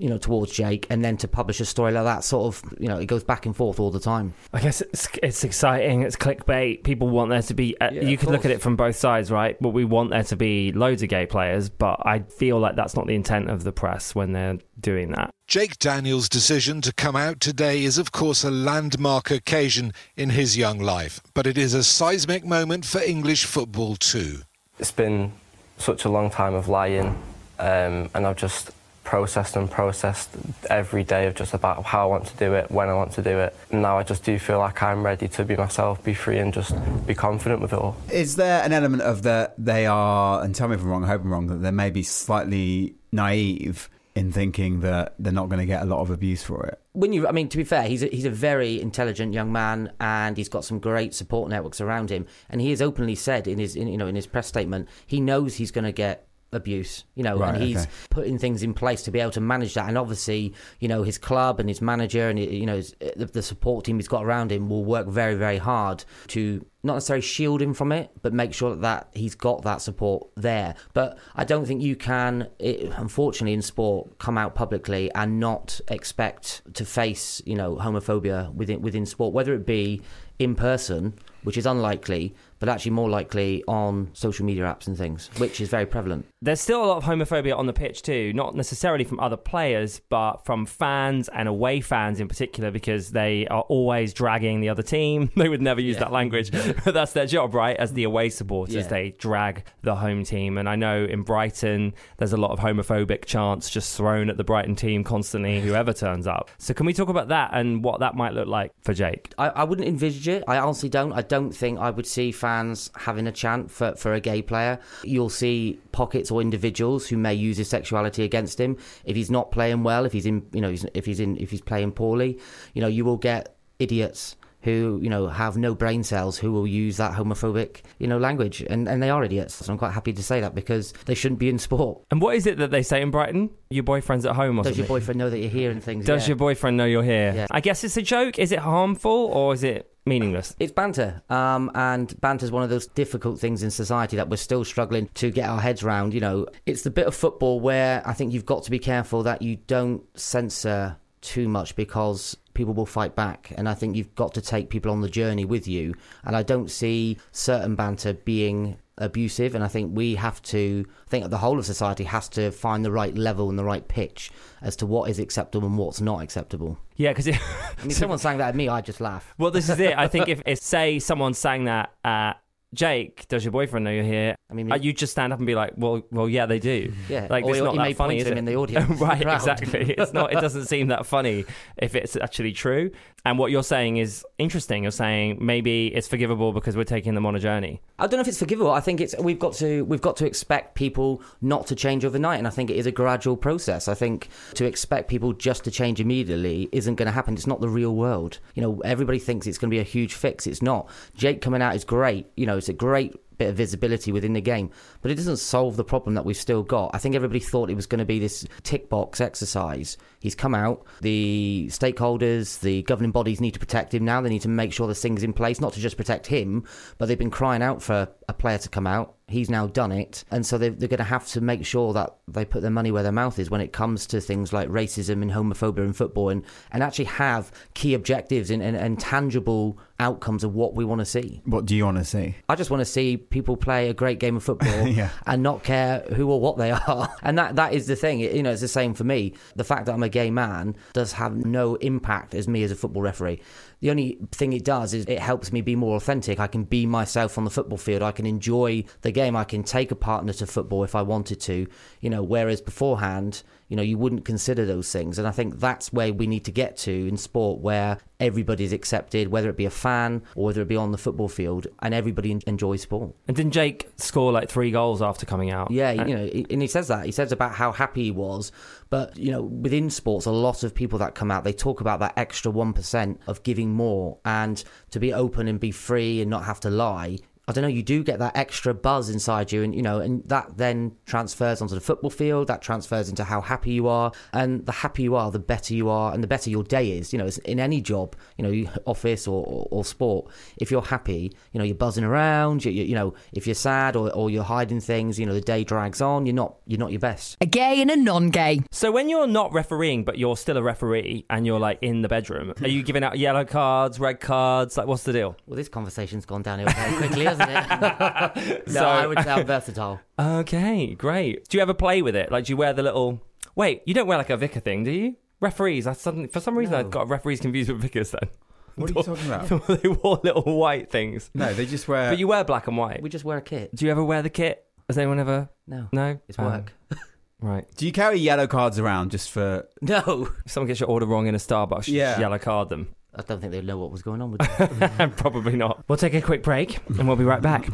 You 0.00 0.08
know, 0.08 0.18
towards 0.18 0.52
Jake, 0.52 0.86
and 0.88 1.04
then 1.04 1.18
to 1.18 1.28
publish 1.28 1.60
a 1.60 1.64
story 1.66 1.92
like 1.92 2.04
that, 2.04 2.24
sort 2.24 2.46
of, 2.46 2.74
you 2.80 2.88
know, 2.88 2.96
it 2.96 3.04
goes 3.04 3.22
back 3.22 3.44
and 3.44 3.54
forth 3.54 3.78
all 3.78 3.90
the 3.90 4.00
time. 4.00 4.32
I 4.52 4.60
guess 4.60 4.80
it's 4.80 5.06
it's 5.22 5.44
exciting. 5.44 6.02
It's 6.02 6.16
clickbait. 6.16 6.84
People 6.84 7.08
want 7.10 7.28
there 7.30 7.42
to 7.42 7.54
be. 7.54 7.78
Uh, 7.80 7.90
Yeah, 7.92 8.02
you 8.02 8.14
of 8.14 8.20
could 8.20 8.30
look 8.30 8.44
at 8.46 8.50
it 8.50 8.62
from 8.62 8.76
both 8.76 8.96
sides, 8.96 9.30
right? 9.30 9.56
But 9.60 9.70
we 9.70 9.84
want 9.84 10.10
there 10.10 10.24
to 10.24 10.36
be 10.36 10.72
loads 10.72 11.02
of 11.02 11.10
gay 11.10 11.26
players. 11.26 11.68
But 11.68 12.00
I 12.06 12.20
feel 12.20 12.58
like 12.58 12.76
that's 12.76 12.96
not 12.96 13.06
the 13.06 13.14
intent 13.14 13.50
of 13.50 13.62
the 13.62 13.72
press 13.72 14.14
when 14.14 14.32
they're 14.32 14.58
doing 14.80 15.10
that. 15.12 15.30
Jake 15.46 15.78
Daniels' 15.78 16.28
decision 16.28 16.80
to 16.80 16.92
come 16.94 17.16
out 17.16 17.40
today 17.40 17.84
is, 17.84 17.98
of 17.98 18.12
course, 18.12 18.44
a 18.44 18.50
landmark 18.50 19.30
occasion 19.30 19.92
in 20.16 20.30
his 20.30 20.56
young 20.56 20.78
life, 20.78 21.20
but 21.34 21.46
it 21.46 21.58
is 21.58 21.74
a 21.74 21.82
seismic 21.82 22.44
moment 22.44 22.84
for 22.84 23.00
English 23.00 23.44
football 23.44 23.96
too. 23.96 24.42
It's 24.78 24.92
been 24.92 25.32
such 25.76 26.04
a 26.04 26.08
long 26.08 26.30
time 26.30 26.54
of 26.54 26.68
lying, 26.68 27.20
um, 27.58 28.08
and 28.14 28.26
I've 28.26 28.36
just 28.36 28.70
processed 29.10 29.56
and 29.56 29.68
processed 29.68 30.30
every 30.70 31.02
day 31.02 31.26
of 31.26 31.34
just 31.34 31.52
about 31.52 31.82
how 31.82 32.04
I 32.04 32.06
want 32.06 32.26
to 32.26 32.36
do 32.36 32.54
it, 32.54 32.70
when 32.70 32.88
I 32.88 32.94
want 32.94 33.10
to 33.14 33.22
do 33.22 33.40
it. 33.40 33.56
Now 33.72 33.98
I 33.98 34.04
just 34.04 34.22
do 34.22 34.38
feel 34.38 34.60
like 34.60 34.84
I'm 34.84 35.04
ready 35.04 35.26
to 35.26 35.44
be 35.44 35.56
myself, 35.56 36.04
be 36.04 36.14
free, 36.14 36.38
and 36.38 36.54
just 36.54 36.72
be 37.08 37.14
confident 37.16 37.60
with 37.60 37.72
it 37.72 37.78
all. 37.80 37.96
Is 38.12 38.36
there 38.36 38.62
an 38.62 38.72
element 38.72 39.02
of 39.02 39.24
that 39.24 39.54
they 39.58 39.84
are, 39.84 40.44
and 40.44 40.54
tell 40.54 40.68
me 40.68 40.76
if 40.76 40.82
I'm 40.82 40.86
wrong, 40.86 41.02
I 41.02 41.08
hope 41.08 41.22
I'm 41.24 41.32
wrong, 41.32 41.48
that 41.48 41.56
they 41.56 41.72
may 41.72 41.90
be 41.90 42.04
slightly 42.04 42.94
naive 43.10 43.90
in 44.14 44.30
thinking 44.30 44.80
that 44.82 45.16
they're 45.18 45.32
not 45.32 45.48
going 45.48 45.58
to 45.58 45.66
get 45.66 45.82
a 45.82 45.86
lot 45.86 46.02
of 46.02 46.10
abuse 46.10 46.44
for 46.44 46.64
it? 46.66 46.80
when 46.92 47.12
you, 47.12 47.28
I 47.28 47.32
mean, 47.32 47.48
to 47.48 47.56
be 47.56 47.64
fair, 47.64 47.84
he's 47.84 48.02
a, 48.02 48.08
he's 48.08 48.24
a 48.24 48.30
very 48.30 48.80
intelligent 48.80 49.32
young 49.32 49.52
man, 49.52 49.92
and 50.00 50.36
he's 50.36 50.48
got 50.48 50.64
some 50.64 50.80
great 50.80 51.14
support 51.14 51.48
networks 51.48 51.80
around 51.80 52.10
him. 52.10 52.26
And 52.48 52.60
he 52.60 52.70
has 52.70 52.82
openly 52.82 53.14
said 53.14 53.46
in 53.46 53.58
his, 53.58 53.76
in, 53.76 53.86
you 53.86 53.96
know, 53.96 54.08
in 54.08 54.16
his 54.16 54.26
press 54.26 54.48
statement, 54.48 54.88
he 55.06 55.20
knows 55.20 55.56
he's 55.56 55.70
going 55.70 55.84
to 55.84 55.92
get 55.92 56.26
abuse, 56.52 57.04
you 57.14 57.22
know, 57.22 57.38
Right, 57.38 57.54
and 57.54 57.62
he's 57.62 57.82
okay. 57.82 57.90
putting 58.10 58.38
things 58.38 58.62
in 58.62 58.74
place 58.74 59.02
to 59.02 59.10
be 59.10 59.20
able 59.20 59.30
to 59.32 59.40
manage 59.40 59.74
that. 59.74 59.88
And 59.88 59.96
obviously, 59.96 60.54
you 60.80 60.88
know, 60.88 61.02
his 61.02 61.18
club 61.18 61.60
and 61.60 61.68
his 61.68 61.80
manager 61.80 62.28
and 62.28 62.38
you 62.38 62.66
know 62.66 62.76
his, 62.76 62.94
uh, 63.00 63.10
the, 63.16 63.26
the 63.26 63.42
support 63.42 63.84
team 63.84 63.96
he's 63.96 64.08
got 64.08 64.24
around 64.24 64.50
him 64.52 64.68
will 64.68 64.84
work 64.84 65.06
very, 65.06 65.34
very 65.34 65.58
hard 65.58 66.04
to 66.28 66.64
not 66.82 66.94
necessarily 66.94 67.20
shield 67.20 67.60
him 67.60 67.74
from 67.74 67.92
it, 67.92 68.10
but 68.22 68.32
make 68.32 68.54
sure 68.54 68.70
that, 68.70 68.80
that 68.80 69.08
he's 69.12 69.34
got 69.34 69.62
that 69.62 69.82
support 69.82 70.28
there. 70.34 70.74
But 70.94 71.18
I 71.36 71.44
don't 71.44 71.66
think 71.66 71.82
you 71.82 71.94
can, 71.94 72.48
it, 72.58 72.90
unfortunately, 72.96 73.52
in 73.52 73.62
sport, 73.62 74.18
come 74.18 74.38
out 74.38 74.54
publicly 74.54 75.12
and 75.14 75.38
not 75.38 75.80
expect 75.88 76.62
to 76.74 76.84
face, 76.84 77.42
you 77.44 77.54
know, 77.54 77.76
homophobia 77.76 78.52
within 78.54 78.80
within 78.82 79.06
sport, 79.06 79.34
whether 79.34 79.54
it 79.54 79.66
be 79.66 80.00
in 80.38 80.54
person, 80.54 81.12
which 81.42 81.58
is 81.58 81.66
unlikely, 81.66 82.34
but 82.58 82.68
actually 82.68 82.92
more 82.92 83.10
likely 83.10 83.62
on 83.68 84.08
social 84.14 84.46
media 84.46 84.64
apps 84.64 84.86
and 84.86 84.96
things, 84.96 85.30
which 85.36 85.60
is 85.60 85.68
very 85.68 85.86
prevalent. 85.86 86.26
There's 86.42 86.58
still 86.62 86.82
a 86.82 86.86
lot 86.86 86.96
of 86.96 87.04
homophobia 87.04 87.54
on 87.54 87.66
the 87.66 87.74
pitch 87.74 88.00
too, 88.00 88.32
not 88.32 88.56
necessarily 88.56 89.04
from 89.04 89.20
other 89.20 89.36
players, 89.36 90.00
but 90.08 90.38
from 90.46 90.64
fans 90.64 91.28
and 91.28 91.46
away 91.46 91.82
fans 91.82 92.18
in 92.18 92.28
particular, 92.28 92.70
because 92.70 93.10
they 93.10 93.46
are 93.48 93.60
always 93.68 94.14
dragging 94.14 94.60
the 94.60 94.70
other 94.70 94.82
team. 94.82 95.30
They 95.40 95.50
would 95.50 95.60
never 95.60 95.80
use 95.82 95.98
that 95.98 96.12
language, 96.12 96.50
but 96.84 96.94
that's 96.94 97.12
their 97.12 97.26
job, 97.26 97.54
right? 97.54 97.76
As 97.76 97.92
the 97.92 98.04
away 98.04 98.30
supporters, 98.30 98.74
Yeah. 98.74 98.82
they 98.88 99.10
drag 99.18 99.64
the 99.82 99.94
home 99.96 100.24
team. 100.24 100.56
And 100.56 100.66
I 100.66 100.76
know 100.76 101.04
in 101.04 101.24
Brighton, 101.24 101.92
there's 102.16 102.32
a 102.32 102.38
lot 102.38 102.52
of 102.52 102.58
homophobic 102.58 103.26
chants 103.26 103.68
just 103.68 103.94
thrown 103.94 104.30
at 104.30 104.38
the 104.38 104.44
Brighton 104.44 104.76
team 104.76 105.04
constantly, 105.04 105.60
whoever 105.60 105.92
turns 105.92 106.26
up. 106.26 106.48
So 106.56 106.72
can 106.72 106.86
we 106.86 106.94
talk 106.94 107.10
about 107.10 107.28
that 107.28 107.50
and 107.52 107.84
what 107.84 108.00
that 108.00 108.14
might 108.14 108.32
look 108.32 108.48
like 108.48 108.72
for 108.82 108.94
Jake? 108.94 109.32
I, 109.36 109.48
I 109.48 109.64
wouldn't 109.64 109.86
envisage 109.86 110.28
it. 110.28 110.44
I 110.48 110.56
honestly 110.56 110.88
don't. 110.88 111.12
I 111.12 111.20
don't 111.20 111.52
think 111.52 111.78
I 111.78 111.90
would 111.90 112.06
see 112.06 112.32
fans 112.32 112.90
having 112.96 113.26
a 113.26 113.32
chant 113.32 113.70
for, 113.70 113.94
for 113.96 114.14
a 114.14 114.20
gay 114.20 114.40
player. 114.40 114.78
You'll 115.04 115.28
see 115.28 115.78
pockets 115.92 116.29
or 116.30 116.40
individuals 116.40 117.08
who 117.08 117.16
may 117.16 117.34
use 117.34 117.56
his 117.56 117.68
sexuality 117.68 118.24
against 118.24 118.60
him 118.60 118.76
if 119.04 119.16
he's 119.16 119.30
not 119.30 119.50
playing 119.50 119.82
well. 119.82 120.04
If 120.04 120.12
he's 120.12 120.26
in, 120.26 120.46
you 120.52 120.60
know, 120.60 120.74
if 120.94 121.04
he's 121.06 121.20
in, 121.20 121.36
if 121.38 121.50
he's 121.50 121.60
playing 121.60 121.92
poorly, 121.92 122.38
you 122.74 122.82
know, 122.82 122.88
you 122.88 123.04
will 123.04 123.16
get 123.16 123.56
idiots 123.78 124.36
who 124.62 125.00
you 125.02 125.08
know 125.08 125.26
have 125.28 125.56
no 125.56 125.74
brain 125.74 126.02
cells 126.02 126.36
who 126.38 126.52
will 126.52 126.66
use 126.66 126.98
that 126.98 127.12
homophobic 127.12 127.80
you 127.98 128.06
know 128.06 128.18
language 128.18 128.60
and 128.68 128.88
and 128.88 129.02
they 129.02 129.08
are 129.08 129.24
idiots 129.24 129.54
so 129.54 129.72
i'm 129.72 129.78
quite 129.78 129.92
happy 129.92 130.12
to 130.12 130.22
say 130.22 130.40
that 130.40 130.54
because 130.54 130.92
they 131.06 131.14
shouldn't 131.14 131.38
be 131.38 131.48
in 131.48 131.58
sport 131.58 132.02
And 132.10 132.20
what 132.20 132.36
is 132.36 132.46
it 132.46 132.58
that 132.58 132.70
they 132.70 132.82
say 132.82 133.00
in 133.00 133.10
Brighton? 133.10 133.50
Your 133.70 133.84
boyfriend's 133.84 134.26
at 134.26 134.34
home 134.34 134.58
or 134.58 134.64
does 134.64 134.76
your 134.76 134.86
boyfriend 134.86 135.18
know 135.18 135.30
that 135.30 135.38
you're 135.38 135.48
here 135.48 135.70
and 135.70 135.82
things 135.82 136.04
Does 136.04 136.24
yeah. 136.24 136.28
your 136.28 136.36
boyfriend 136.36 136.76
know 136.76 136.84
you're 136.84 137.02
here? 137.02 137.32
Yeah. 137.34 137.46
I 137.50 137.60
guess 137.60 137.84
it's 137.84 137.96
a 137.96 138.02
joke. 138.02 138.38
Is 138.38 138.52
it 138.52 138.58
harmful 138.58 139.10
or 139.10 139.54
is 139.54 139.62
it 139.62 139.89
meaningless? 140.04 140.54
It's 140.58 140.72
banter, 140.72 141.22
um, 141.30 141.70
and 141.74 142.18
banter 142.20 142.44
is 142.44 142.52
one 142.52 142.62
of 142.62 142.70
those 142.70 142.86
difficult 142.86 143.38
things 143.38 143.62
in 143.62 143.70
society 143.70 144.16
that 144.16 144.28
we're 144.28 144.36
still 144.36 144.64
struggling 144.64 145.08
to 145.14 145.30
get 145.30 145.48
our 145.48 145.60
heads 145.60 145.82
around. 145.82 146.14
You 146.14 146.20
know, 146.20 146.46
it's 146.66 146.82
the 146.82 146.90
bit 146.90 147.06
of 147.06 147.14
football 147.14 147.60
where 147.60 148.02
I 148.06 148.12
think 148.12 148.32
you've 148.32 148.46
got 148.46 148.64
to 148.64 148.70
be 148.70 148.78
careful 148.78 149.22
that 149.24 149.42
you 149.42 149.56
don't 149.56 150.02
censor 150.18 150.96
too 151.20 151.48
much 151.48 151.76
because 151.76 152.36
people 152.54 152.74
will 152.74 152.86
fight 152.86 153.14
back, 153.14 153.52
and 153.56 153.68
I 153.68 153.74
think 153.74 153.96
you've 153.96 154.14
got 154.14 154.34
to 154.34 154.40
take 154.40 154.70
people 154.70 154.90
on 154.90 155.00
the 155.00 155.08
journey 155.08 155.44
with 155.44 155.68
you. 155.68 155.94
And 156.24 156.34
I 156.34 156.42
don't 156.42 156.70
see 156.70 157.18
certain 157.32 157.76
banter 157.76 158.14
being 158.14 158.76
abusive, 159.00 159.54
and 159.54 159.64
I 159.64 159.68
think 159.68 159.96
we 159.96 160.14
have 160.14 160.40
to 160.42 160.86
I 161.06 161.10
think 161.10 161.28
the 161.30 161.38
whole 161.38 161.58
of 161.58 161.66
society 161.66 162.04
has 162.04 162.28
to 162.30 162.50
find 162.52 162.84
the 162.84 162.92
right 162.92 163.16
level 163.16 163.48
and 163.50 163.58
the 163.58 163.64
right 163.64 163.86
pitch 163.86 164.30
as 164.62 164.76
to 164.76 164.86
what 164.86 165.10
is 165.10 165.18
acceptable 165.18 165.66
and 165.66 165.76
what's 165.76 166.00
not 166.00 166.22
acceptable. 166.22 166.78
Yeah, 166.96 167.12
because 167.12 167.28
I 167.28 167.38
if 167.84 167.92
someone 167.94 168.18
sang 168.26 168.38
that 168.38 168.50
at 168.50 168.54
me, 168.54 168.68
I'd 168.68 168.84
just 168.84 169.00
laugh. 169.00 169.34
well, 169.38 169.50
this 169.50 169.68
is 169.68 169.80
it. 169.80 169.96
I 169.96 170.06
think 170.06 170.28
if, 170.28 170.42
if 170.46 170.58
say 170.60 170.98
someone 170.98 171.34
sang 171.34 171.64
that 171.64 171.92
at 172.04 172.34
Jake, 172.72 173.26
does 173.28 173.44
your 173.44 173.50
boyfriend 173.52 173.84
know 173.84 173.90
you're 173.90 174.04
here? 174.04 174.36
I 174.48 174.54
mean, 174.54 174.70
Uh, 174.70 174.76
you 174.76 174.92
just 174.92 175.10
stand 175.12 175.32
up 175.32 175.38
and 175.40 175.46
be 175.46 175.54
like, 175.56 175.72
well, 175.76 176.02
well, 176.12 176.28
yeah, 176.28 176.46
they 176.46 176.58
do. 176.58 176.92
Yeah, 177.08 177.26
like 177.28 177.44
or 177.44 177.50
it's 177.50 177.60
not 177.60 177.74
that 177.76 177.96
funny, 177.96 178.18
is 178.18 178.26
it? 178.28 178.38
in 178.38 178.44
the 178.44 178.54
audience, 178.62 178.88
in 178.88 178.96
the 178.96 179.04
right? 179.04 179.20
Exactly. 179.22 179.94
It's 179.98 180.12
not. 180.12 180.32
It 180.32 180.40
doesn't 180.40 180.66
seem 180.66 180.88
that 180.88 181.06
funny 181.06 181.44
if 181.76 181.94
it's 181.96 182.14
actually 182.16 182.52
true. 182.52 182.90
And 183.24 183.38
what 183.38 183.50
you're 183.50 183.62
saying 183.64 183.96
is 183.98 184.24
interesting. 184.38 184.82
You're 184.84 184.92
saying 184.92 185.38
maybe 185.40 185.88
it's 185.88 186.08
forgivable 186.08 186.52
because 186.52 186.74
we're 186.76 186.84
taking 186.84 187.14
them 187.14 187.26
on 187.26 187.34
a 187.34 187.38
journey. 187.40 187.82
I 187.98 188.06
don't 188.06 188.14
know 188.18 188.22
if 188.22 188.28
it's 188.28 188.38
forgivable. 188.38 188.70
I 188.70 188.80
think 188.80 189.00
it's 189.00 189.14
we've 189.18 189.38
got 189.38 189.54
to 189.54 189.84
we've 189.84 190.00
got 190.00 190.16
to 190.18 190.26
expect 190.26 190.74
people 190.76 191.22
not 191.42 191.66
to 191.66 191.74
change 191.74 192.04
overnight, 192.04 192.38
and 192.38 192.46
I 192.46 192.50
think 192.50 192.70
it 192.70 192.76
is 192.76 192.86
a 192.86 192.92
gradual 192.92 193.36
process. 193.36 193.88
I 193.88 193.94
think 193.94 194.28
to 194.54 194.64
expect 194.64 195.08
people 195.08 195.32
just 195.32 195.64
to 195.64 195.70
change 195.70 196.00
immediately 196.00 196.68
isn't 196.72 196.94
going 196.94 197.06
to 197.06 197.12
happen. 197.12 197.34
It's 197.34 197.46
not 197.46 197.60
the 197.60 197.68
real 197.68 197.94
world. 197.94 198.38
You 198.54 198.62
know, 198.62 198.80
everybody 198.84 199.18
thinks 199.18 199.46
it's 199.46 199.58
going 199.58 199.70
to 199.70 199.74
be 199.74 199.80
a 199.80 199.84
huge 199.84 200.14
fix. 200.14 200.46
It's 200.46 200.62
not. 200.62 200.88
Jake 201.14 201.40
coming 201.42 201.60
out 201.60 201.74
is 201.74 201.84
great. 201.84 202.26
You 202.36 202.46
know, 202.46 202.59
it's 202.60 202.68
a 202.68 202.74
great 202.74 203.14
bit 203.40 203.48
of 203.48 203.56
visibility 203.56 204.12
within 204.12 204.34
the 204.34 204.40
game, 204.40 204.70
but 205.00 205.10
it 205.10 205.14
doesn't 205.14 205.38
solve 205.38 205.76
the 205.76 205.84
problem 205.84 206.14
that 206.14 206.24
we've 206.24 206.36
still 206.36 206.62
got. 206.62 206.90
I 206.92 206.98
think 206.98 207.14
everybody 207.14 207.40
thought 207.40 207.70
it 207.70 207.74
was 207.74 207.86
going 207.86 207.98
to 207.98 208.04
be 208.04 208.18
this 208.18 208.46
tick 208.62 208.88
box 208.88 209.20
exercise. 209.20 209.96
He's 210.20 210.34
come 210.34 210.54
out. 210.54 210.84
The 211.00 211.68
stakeholders, 211.70 212.60
the 212.60 212.82
governing 212.82 213.12
bodies 213.12 213.40
need 213.40 213.52
to 213.52 213.58
protect 213.58 213.94
him 213.94 214.04
now. 214.04 214.20
They 214.20 214.28
need 214.28 214.42
to 214.42 214.48
make 214.48 214.72
sure 214.72 214.86
there's 214.86 215.00
things 215.00 215.22
in 215.22 215.32
place, 215.32 215.60
not 215.60 215.72
to 215.72 215.80
just 215.80 215.96
protect 215.96 216.26
him, 216.26 216.64
but 216.98 217.06
they've 217.06 217.18
been 217.18 217.30
crying 217.30 217.62
out 217.62 217.82
for 217.82 218.08
a 218.30 218.34
player 218.34 218.58
to 218.58 218.68
come 218.68 218.86
out. 218.86 219.16
He's 219.28 219.48
now 219.48 219.68
done 219.68 219.92
it. 219.92 220.24
And 220.32 220.44
so 220.44 220.58
they're, 220.58 220.70
they're 220.70 220.88
going 220.88 220.98
to 220.98 221.04
have 221.04 221.24
to 221.28 221.40
make 221.40 221.64
sure 221.64 221.92
that 221.92 222.16
they 222.26 222.44
put 222.44 222.62
their 222.62 222.70
money 222.70 222.90
where 222.90 223.04
their 223.04 223.12
mouth 223.12 223.38
is 223.38 223.48
when 223.48 223.60
it 223.60 223.72
comes 223.72 224.06
to 224.08 224.20
things 224.20 224.52
like 224.52 224.68
racism 224.68 225.22
and 225.22 225.30
homophobia 225.30 225.84
in 225.84 225.92
football 225.92 226.30
and, 226.30 226.44
and 226.72 226.82
actually 226.82 227.04
have 227.04 227.52
key 227.74 227.94
objectives 227.94 228.50
and, 228.50 228.60
and, 228.60 228.76
and 228.76 228.98
tangible 228.98 229.78
outcomes 230.00 230.42
of 230.42 230.54
what 230.56 230.74
we 230.74 230.84
want 230.84 230.98
to 231.00 231.04
see. 231.04 231.40
What 231.44 231.64
do 231.64 231.76
you 231.76 231.84
want 231.84 231.98
to 231.98 232.04
see? 232.04 232.34
I 232.48 232.56
just 232.56 232.70
want 232.72 232.80
to 232.80 232.84
see 232.84 233.16
people 233.18 233.56
play 233.56 233.88
a 233.88 233.94
great 233.94 234.18
game 234.18 234.34
of 234.36 234.42
football 234.42 234.88
Yeah. 234.88 235.10
and 235.26 235.44
not 235.44 235.62
care 235.62 236.00
who 236.16 236.28
or 236.28 236.40
what 236.40 236.56
they 236.58 236.70
are. 236.88 237.14
And 237.22 237.38
that, 237.38 237.54
that 237.54 237.72
is 237.72 237.86
the 237.86 237.94
thing. 237.96 238.18
It- 238.20 238.32
you 238.34 238.42
know, 238.42 238.50
it's 238.50 238.62
the 238.62 238.68
same 238.68 238.94
for 238.94 239.04
me. 239.04 239.34
The 239.54 239.64
fact 239.64 239.86
that 239.86 239.92
I'm 239.92 240.02
a 240.02 240.08
gay 240.08 240.30
man 240.32 240.74
does 240.92 241.12
have 241.12 241.36
no 241.36 241.76
impact 241.76 242.34
as 242.34 242.48
me 242.48 242.64
as 242.64 242.72
a 242.72 242.76
football 242.76 243.02
referee. 243.02 243.40
The 243.78 243.90
only 243.90 244.18
thing 244.32 244.52
it 244.52 244.64
does 244.64 244.92
is 244.92 245.04
it 245.06 245.20
helps 245.20 245.52
me 245.52 245.60
be 245.62 245.76
more 245.76 245.96
authentic. 245.96 246.38
I 246.40 246.48
can 246.48 246.64
be 246.64 246.84
myself 246.84 247.38
on 247.38 247.44
the 247.44 247.50
football 247.50 247.78
field. 247.78 248.02
I 248.02 248.12
can 248.12 248.19
enjoy 248.26 248.84
the 249.02 249.10
game. 249.10 249.36
I 249.36 249.44
can 249.44 249.62
take 249.62 249.90
a 249.90 249.96
partner 249.96 250.32
to 250.34 250.46
football 250.46 250.84
if 250.84 250.94
I 250.94 251.02
wanted 251.02 251.40
to. 251.40 251.66
You 252.00 252.10
know, 252.10 252.22
whereas 252.22 252.60
beforehand, 252.60 253.42
you 253.70 253.76
know, 253.76 253.82
you 253.82 253.96
wouldn't 253.96 254.24
consider 254.24 254.66
those 254.66 254.90
things. 254.90 255.18
And 255.18 255.28
I 255.28 255.30
think 255.30 255.60
that's 255.60 255.92
where 255.92 256.12
we 256.12 256.26
need 256.26 256.44
to 256.46 256.50
get 256.50 256.76
to 256.78 257.08
in 257.08 257.16
sport, 257.16 257.60
where 257.60 257.98
everybody's 258.18 258.72
accepted, 258.72 259.28
whether 259.28 259.48
it 259.48 259.56
be 259.56 259.64
a 259.64 259.70
fan 259.70 260.22
or 260.34 260.46
whether 260.46 260.60
it 260.60 260.68
be 260.68 260.76
on 260.76 260.90
the 260.90 260.98
football 260.98 261.28
field, 261.28 261.68
and 261.80 261.94
everybody 261.94 262.32
en- 262.32 262.42
enjoys 262.48 262.82
sport. 262.82 263.14
And 263.28 263.36
didn't 263.36 263.52
Jake 263.52 263.88
score 263.96 264.32
like 264.32 264.50
three 264.50 264.72
goals 264.72 265.00
after 265.00 265.24
coming 265.24 265.50
out? 265.50 265.70
Yeah, 265.70 265.90
uh, 265.90 266.04
you 266.04 266.16
know, 266.16 266.24
and 266.50 266.60
he 266.60 266.66
says 266.66 266.88
that. 266.88 267.06
He 267.06 267.12
says 267.12 267.30
about 267.30 267.54
how 267.54 267.70
happy 267.70 268.04
he 268.04 268.10
was. 268.10 268.50
But, 268.90 269.16
you 269.16 269.30
know, 269.30 269.42
within 269.42 269.88
sports, 269.88 270.26
a 270.26 270.32
lot 270.32 270.64
of 270.64 270.74
people 270.74 270.98
that 270.98 271.14
come 271.14 271.30
out, 271.30 271.44
they 271.44 271.52
talk 271.52 271.80
about 271.80 272.00
that 272.00 272.14
extra 272.16 272.50
1% 272.50 273.18
of 273.28 273.42
giving 273.44 273.70
more 273.70 274.18
and 274.24 274.62
to 274.90 274.98
be 274.98 275.12
open 275.12 275.46
and 275.46 275.60
be 275.60 275.70
free 275.70 276.20
and 276.20 276.28
not 276.28 276.44
have 276.44 276.58
to 276.60 276.70
lie. 276.70 277.18
I 277.48 277.52
don't 277.52 277.62
know, 277.62 277.68
you 277.68 277.82
do 277.82 278.04
get 278.04 278.20
that 278.20 278.36
extra 278.36 278.72
buzz 278.72 279.10
inside 279.10 279.50
you, 279.50 279.62
and 279.62 279.74
you 279.74 279.82
know, 279.82 279.98
and 279.98 280.22
that 280.28 280.56
then 280.56 280.92
transfers 281.06 281.60
onto 281.60 281.74
the 281.74 281.80
football 281.80 282.10
field. 282.10 282.46
That 282.46 282.62
transfers 282.62 283.08
into 283.08 283.24
how 283.24 283.40
happy 283.40 283.72
you 283.72 283.88
are, 283.88 284.12
and 284.32 284.64
the 284.66 284.72
happier 284.72 285.04
you 285.04 285.16
are, 285.16 285.30
the 285.30 285.38
better 285.38 285.74
you 285.74 285.88
are, 285.88 286.12
and 286.14 286.22
the 286.22 286.28
better 286.28 286.50
your 286.50 286.62
day 286.62 286.92
is. 286.98 287.12
You 287.12 287.18
know, 287.18 287.28
in 287.44 287.58
any 287.58 287.80
job, 287.80 288.14
you 288.36 288.44
know, 288.44 288.70
office 288.86 289.26
or, 289.26 289.44
or, 289.44 289.68
or 289.70 289.84
sport. 289.84 290.30
If 290.58 290.70
you're 290.70 290.82
happy, 290.82 291.32
you 291.52 291.58
know, 291.58 291.64
you're 291.64 291.74
buzzing 291.74 292.04
around. 292.04 292.64
You, 292.64 292.72
you, 292.72 292.84
you 292.84 292.94
know, 292.94 293.14
if 293.32 293.46
you're 293.46 293.54
sad 293.54 293.96
or, 293.96 294.12
or 294.12 294.30
you're 294.30 294.44
hiding 294.44 294.80
things, 294.80 295.18
you 295.18 295.26
know, 295.26 295.34
the 295.34 295.40
day 295.40 295.64
drags 295.64 296.00
on. 296.00 296.26
You're 296.26 296.34
not 296.34 296.56
you're 296.66 296.78
not 296.78 296.92
your 296.92 297.00
best. 297.00 297.36
A 297.40 297.46
gay 297.46 297.80
and 297.80 297.90
a 297.90 297.96
non-gay. 297.96 298.62
So 298.70 298.92
when 298.92 299.08
you're 299.08 299.26
not 299.26 299.52
refereeing, 299.52 300.04
but 300.04 300.18
you're 300.18 300.36
still 300.36 300.56
a 300.56 300.62
referee, 300.62 301.26
and 301.28 301.46
you're 301.46 301.60
like 301.60 301.78
in 301.82 302.02
the 302.02 302.08
bedroom, 302.08 302.54
are 302.62 302.68
you 302.68 302.82
giving 302.82 303.02
out 303.02 303.18
yellow 303.18 303.44
cards, 303.44 303.98
red 303.98 304.20
cards? 304.20 304.76
Like, 304.76 304.86
what's 304.86 305.02
the 305.02 305.12
deal? 305.12 305.36
Well, 305.46 305.56
this 305.56 305.68
conversation's 305.68 306.26
gone 306.26 306.42
downhill 306.42 306.68
very 306.68 306.96
quickly, 306.96 307.26
hasn't 307.40 308.36
it? 308.46 308.66
no, 308.68 308.72
So- 308.72 308.86
I 308.88 309.06
would 309.06 309.22
say 309.22 309.30
I'm 309.30 309.46
versatile. 309.46 310.00
Okay, 310.18 310.94
great. 310.94 311.48
Do 311.48 311.56
you 311.58 311.62
ever 311.62 311.74
play 311.74 312.02
with 312.02 312.14
it? 312.16 312.30
Like, 312.30 312.44
do 312.44 312.52
you 312.52 312.56
wear 312.56 312.72
the 312.72 312.82
little? 312.82 313.20
Wait, 313.56 313.82
you 313.86 313.94
don't 313.94 314.06
wear 314.06 314.18
like 314.18 314.30
a 314.30 314.36
vicar 314.36 314.60
thing, 314.60 314.84
do 314.84 314.90
you? 314.90 315.16
Referees. 315.40 315.86
I 315.86 315.92
suddenly, 315.94 316.28
for 316.28 316.40
some 316.40 316.56
reason, 316.56 316.74
I 316.74 316.82
got 316.82 317.08
referees 317.08 317.40
confused 317.40 317.70
with 317.70 317.80
vicars. 317.80 318.10
Then 318.10 318.28
What 318.76 318.90
are 318.90 318.94
you 318.94 319.02
talking 319.02 319.26
about? 319.26 319.66
they 319.82 319.88
wore 319.88 320.20
little 320.22 320.58
white 320.58 320.90
things. 320.90 321.30
No, 321.34 321.52
they 321.52 321.66
just 321.66 321.88
wear. 321.88 322.10
But 322.10 322.18
you 322.18 322.28
wear 322.28 322.44
black 322.44 322.66
and 322.68 322.76
white. 322.76 323.02
We 323.02 323.08
just 323.08 323.24
wear 323.24 323.38
a 323.38 323.42
kit. 323.42 323.74
Do 323.74 323.84
you 323.84 323.90
ever 323.90 324.04
wear 324.04 324.22
the 324.22 324.30
kit? 324.30 324.64
Has 324.88 324.98
anyone 324.98 325.18
ever? 325.20 325.48
No, 325.66 325.88
No, 325.92 326.18
it's 326.28 326.38
Oh. 326.38 326.44
work. 326.44 326.72
Um, 326.90 326.98
right. 327.40 327.64
Do 327.76 327.86
you 327.86 327.92
carry 327.92 328.18
yellow 328.18 328.46
cards 328.46 328.78
around 328.78 329.10
just 329.12 329.30
for? 329.30 329.66
No, 329.80 330.28
If 330.44 330.52
someone 330.52 330.66
gets 330.68 330.80
your 330.80 330.88
order 330.90 331.06
wrong 331.06 331.26
in 331.26 331.34
a 331.34 331.38
Starbucks, 331.38 331.88
Yeah. 331.88 332.10
just 332.10 332.20
yellow 332.20 332.38
card 332.38 332.68
them. 332.68 332.94
I 333.14 333.22
don't 333.22 333.40
think 333.40 333.52
they'd 333.52 333.64
know 333.64 333.78
what 333.78 333.90
was 333.90 334.02
going 334.02 334.22
on 334.22 334.30
with 334.30 334.40
it. 334.42 335.10
Probably 335.16 335.56
not. 335.56 335.84
We'll 335.88 335.98
take 335.98 336.14
a 336.14 336.20
quick 336.20 336.42
break 336.42 336.78
and 336.88 337.08
we'll 337.08 337.16
be 337.16 337.24
right 337.24 337.42
back. 337.42 337.68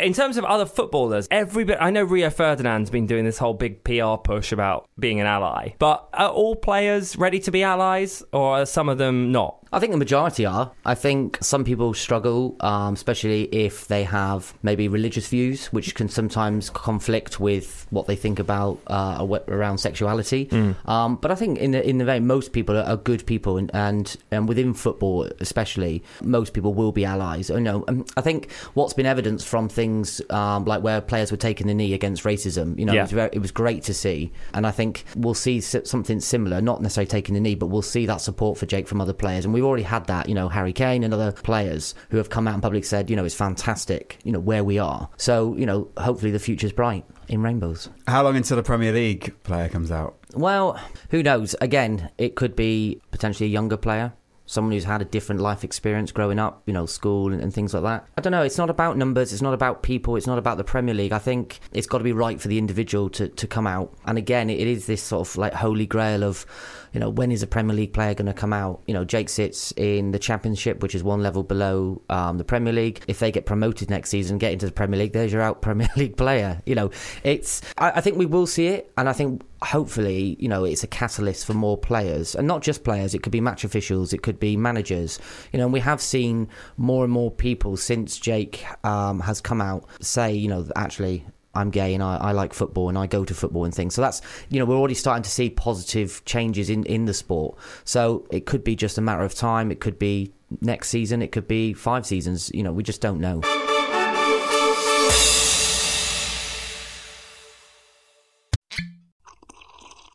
In 0.00 0.12
terms 0.12 0.36
of 0.36 0.44
other 0.44 0.64
footballers, 0.64 1.26
every 1.30 1.64
bit 1.64 1.78
I 1.80 1.90
know 1.90 2.04
Rio 2.04 2.30
Ferdinand's 2.30 2.88
been 2.88 3.06
doing 3.06 3.24
this 3.24 3.36
whole 3.36 3.52
big 3.52 3.82
PR 3.82 4.14
push 4.22 4.52
about 4.52 4.88
being 4.96 5.18
an 5.18 5.26
ally. 5.26 5.74
But 5.80 6.08
are 6.12 6.30
all 6.30 6.54
players 6.54 7.16
ready 7.16 7.40
to 7.40 7.50
be 7.50 7.64
allies 7.64 8.22
or 8.32 8.60
are 8.60 8.66
some 8.66 8.88
of 8.88 8.98
them 8.98 9.32
not? 9.32 9.66
I 9.72 9.78
think 9.80 9.92
the 9.92 9.98
majority 9.98 10.46
are. 10.46 10.72
I 10.86 10.94
think 10.94 11.38
some 11.42 11.64
people 11.64 11.92
struggle, 11.94 12.56
um, 12.60 12.94
especially 12.94 13.44
if 13.54 13.86
they 13.88 14.04
have 14.04 14.54
maybe 14.62 14.88
religious 14.88 15.28
views, 15.28 15.66
which 15.66 15.94
can 15.94 16.08
sometimes 16.08 16.70
conflict 16.70 17.38
with 17.40 17.86
what 17.90 18.06
they 18.06 18.16
think 18.16 18.38
about 18.38 18.78
uh, 18.86 19.26
around 19.48 19.78
sexuality. 19.78 20.48
Um, 20.86 21.16
but 21.16 21.30
I 21.30 21.34
think 21.34 21.58
in 21.58 21.72
the 21.72 21.86
in 21.86 21.98
the 21.98 22.04
vein, 22.04 22.26
most 22.26 22.52
people 22.52 22.76
are, 22.76 22.96
good 22.96 23.26
people, 23.26 23.56
and, 23.58 23.70
and 23.74 24.16
and 24.30 24.48
within 24.48 24.74
football 24.74 25.28
especially, 25.40 26.02
most 26.22 26.52
people 26.52 26.74
will 26.74 26.92
be 26.92 27.04
allies. 27.04 27.50
You 27.50 27.60
know, 27.60 27.84
um, 27.88 28.04
I 28.16 28.20
think 28.22 28.50
what's 28.74 28.92
been 28.94 29.06
evidenced 29.06 29.46
from 29.46 29.68
things 29.68 30.20
um, 30.30 30.64
like 30.64 30.82
where 30.82 31.00
players 31.00 31.30
were 31.30 31.36
taking 31.36 31.66
the 31.66 31.74
knee 31.74 31.94
against 31.94 32.24
racism, 32.24 32.78
you 32.78 32.84
know, 32.84 32.92
Yeah. 32.92 33.00
it, 33.00 33.04
was 33.04 33.12
very, 33.12 33.30
it 33.32 33.38
was 33.40 33.50
great 33.50 33.82
to 33.84 33.94
see, 33.94 34.32
and 34.54 34.66
I 34.66 34.70
think 34.70 35.04
we'll 35.16 35.34
see 35.34 35.60
something 35.60 36.20
similar, 36.20 36.60
not 36.60 36.82
necessarily 36.82 37.08
taking 37.08 37.34
the 37.34 37.40
knee, 37.40 37.54
but 37.54 37.66
we'll 37.66 37.82
see 37.82 38.06
that 38.06 38.20
support 38.20 38.58
for 38.58 38.66
Jake 38.66 38.88
from 38.88 39.00
other 39.00 39.12
players, 39.12 39.44
and 39.44 39.54
we've 39.58 39.66
already 39.66 39.82
had 39.82 40.06
that. 40.06 40.28
You 40.28 40.34
know, 40.34 40.48
Harry 40.48 40.72
Kane 40.72 41.02
and 41.02 41.12
other 41.12 41.32
players 41.32 41.94
who 42.10 42.16
have 42.18 42.30
come 42.30 42.46
out 42.46 42.54
in 42.54 42.60
public 42.60 42.84
said, 42.84 43.10
you 43.10 43.16
know, 43.16 43.24
it's 43.24 43.34
fantastic, 43.34 44.18
you 44.22 44.30
know, 44.30 44.38
where 44.38 44.62
we 44.62 44.78
are. 44.78 45.08
So, 45.16 45.56
you 45.56 45.66
know, 45.66 45.90
hopefully 45.98 46.30
the 46.30 46.38
future's 46.38 46.72
bright 46.72 47.04
in 47.28 47.42
rainbows. 47.42 47.88
How 48.06 48.22
long 48.22 48.36
until 48.36 48.56
the 48.56 48.62
Premier 48.62 48.92
League 48.92 49.34
player 49.42 49.68
comes 49.68 49.90
out? 49.90 50.16
Well, 50.34 50.80
who 51.10 51.22
knows? 51.22 51.56
Again, 51.60 52.10
it 52.18 52.36
could 52.36 52.54
be 52.54 53.00
potentially 53.10 53.48
a 53.48 53.52
younger 53.52 53.76
player. 53.76 54.12
Someone 54.46 54.72
who's 54.72 54.84
had 54.84 55.02
a 55.02 55.04
different 55.04 55.42
life 55.42 55.62
experience 55.62 56.10
growing 56.10 56.38
up, 56.38 56.62
you 56.64 56.72
know, 56.72 56.86
school 56.86 57.34
and, 57.34 57.42
and 57.42 57.52
things 57.52 57.74
like 57.74 57.82
that. 57.82 58.06
I 58.16 58.22
don't 58.22 58.30
know. 58.30 58.44
It's 58.44 58.56
not 58.56 58.70
about 58.70 58.96
numbers. 58.96 59.30
It's 59.30 59.42
not 59.42 59.52
about 59.52 59.82
people. 59.82 60.16
It's 60.16 60.26
not 60.26 60.38
about 60.38 60.56
the 60.56 60.64
Premier 60.64 60.94
League. 60.94 61.12
I 61.12 61.18
think 61.18 61.60
it's 61.70 61.86
got 61.86 61.98
to 61.98 62.04
be 62.04 62.14
right 62.14 62.40
for 62.40 62.48
the 62.48 62.56
individual 62.56 63.10
to, 63.10 63.28
to 63.28 63.46
come 63.46 63.66
out. 63.66 63.92
And 64.06 64.16
again, 64.16 64.48
it 64.48 64.66
is 64.66 64.86
this 64.86 65.02
sort 65.02 65.28
of 65.28 65.36
like 65.36 65.52
holy 65.52 65.84
grail 65.84 66.24
of, 66.24 66.46
you 66.92 67.00
know, 67.00 67.10
when 67.10 67.30
is 67.30 67.42
a 67.42 67.46
Premier 67.46 67.74
League 67.74 67.92
player 67.92 68.14
going 68.14 68.26
to 68.26 68.34
come 68.34 68.52
out? 68.52 68.82
You 68.86 68.94
know, 68.94 69.04
Jake 69.04 69.28
sits 69.28 69.72
in 69.76 70.10
the 70.10 70.18
Championship, 70.18 70.82
which 70.82 70.94
is 70.94 71.02
one 71.02 71.22
level 71.22 71.42
below 71.42 72.02
um, 72.08 72.38
the 72.38 72.44
Premier 72.44 72.72
League. 72.72 73.02
If 73.08 73.18
they 73.18 73.30
get 73.30 73.46
promoted 73.46 73.90
next 73.90 74.10
season, 74.10 74.38
get 74.38 74.52
into 74.52 74.66
the 74.66 74.72
Premier 74.72 74.98
League, 74.98 75.12
there's 75.12 75.32
your 75.32 75.42
out 75.42 75.62
Premier 75.68 75.88
League 75.96 76.16
player. 76.16 76.60
You 76.66 76.74
know, 76.74 76.90
it's. 77.24 77.62
I, 77.76 77.92
I 77.92 78.00
think 78.00 78.16
we 78.16 78.26
will 78.26 78.46
see 78.46 78.68
it, 78.68 78.90
and 78.96 79.08
I 79.08 79.12
think 79.12 79.42
hopefully, 79.62 80.36
you 80.38 80.48
know, 80.48 80.64
it's 80.64 80.84
a 80.84 80.88
catalyst 80.88 81.46
for 81.46 81.54
more 81.54 81.76
players, 81.76 82.34
and 82.34 82.46
not 82.46 82.62
just 82.62 82.84
players. 82.84 83.14
It 83.14 83.22
could 83.22 83.32
be 83.32 83.40
match 83.40 83.64
officials, 83.64 84.12
it 84.12 84.22
could 84.22 84.40
be 84.40 84.56
managers. 84.56 85.18
You 85.52 85.58
know, 85.58 85.64
and 85.64 85.72
we 85.72 85.80
have 85.80 86.00
seen 86.00 86.48
more 86.76 87.04
and 87.04 87.12
more 87.12 87.30
people 87.30 87.76
since 87.76 88.18
Jake 88.18 88.64
um, 88.84 89.20
has 89.20 89.40
come 89.40 89.60
out 89.60 89.84
say, 90.00 90.32
you 90.34 90.48
know, 90.48 90.66
actually. 90.76 91.24
I'm 91.54 91.70
gay 91.70 91.94
and 91.94 92.02
I, 92.02 92.16
I 92.16 92.32
like 92.32 92.52
football 92.54 92.88
and 92.88 92.96
I 92.96 93.06
go 93.06 93.24
to 93.24 93.34
football 93.34 93.64
and 93.64 93.74
things. 93.74 93.94
So 93.94 94.02
that's, 94.02 94.20
you 94.48 94.58
know, 94.58 94.64
we're 94.64 94.76
already 94.76 94.94
starting 94.94 95.22
to 95.22 95.30
see 95.30 95.50
positive 95.50 96.24
changes 96.24 96.70
in, 96.70 96.84
in 96.84 97.06
the 97.06 97.14
sport. 97.14 97.56
So 97.84 98.26
it 98.30 98.46
could 98.46 98.62
be 98.62 98.76
just 98.76 98.98
a 98.98 99.00
matter 99.00 99.22
of 99.22 99.34
time. 99.34 99.70
It 99.70 99.80
could 99.80 99.98
be 99.98 100.32
next 100.60 100.88
season. 100.90 101.22
It 101.22 101.32
could 101.32 101.48
be 101.48 101.72
five 101.72 102.06
seasons. 102.06 102.50
You 102.54 102.62
know, 102.62 102.72
we 102.72 102.82
just 102.82 103.00
don't 103.00 103.20
know. 103.20 103.40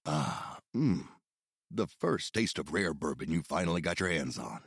Ah, 0.05 0.59
Mmm. 0.75 1.07
The 1.71 1.87
first 1.87 2.33
taste 2.33 2.59
of 2.59 2.71
rare 2.71 2.93
bourbon 2.93 3.31
you 3.31 3.41
finally 3.41 3.81
got 3.81 3.99
your 3.99 4.09
hands 4.09 4.37
on. 4.37 4.59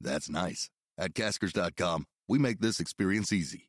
That's 0.00 0.30
nice. 0.30 0.70
At 0.96 1.14
Caskers.com, 1.14 2.06
we 2.28 2.38
make 2.38 2.60
this 2.60 2.78
experience 2.78 3.32
easy. 3.32 3.68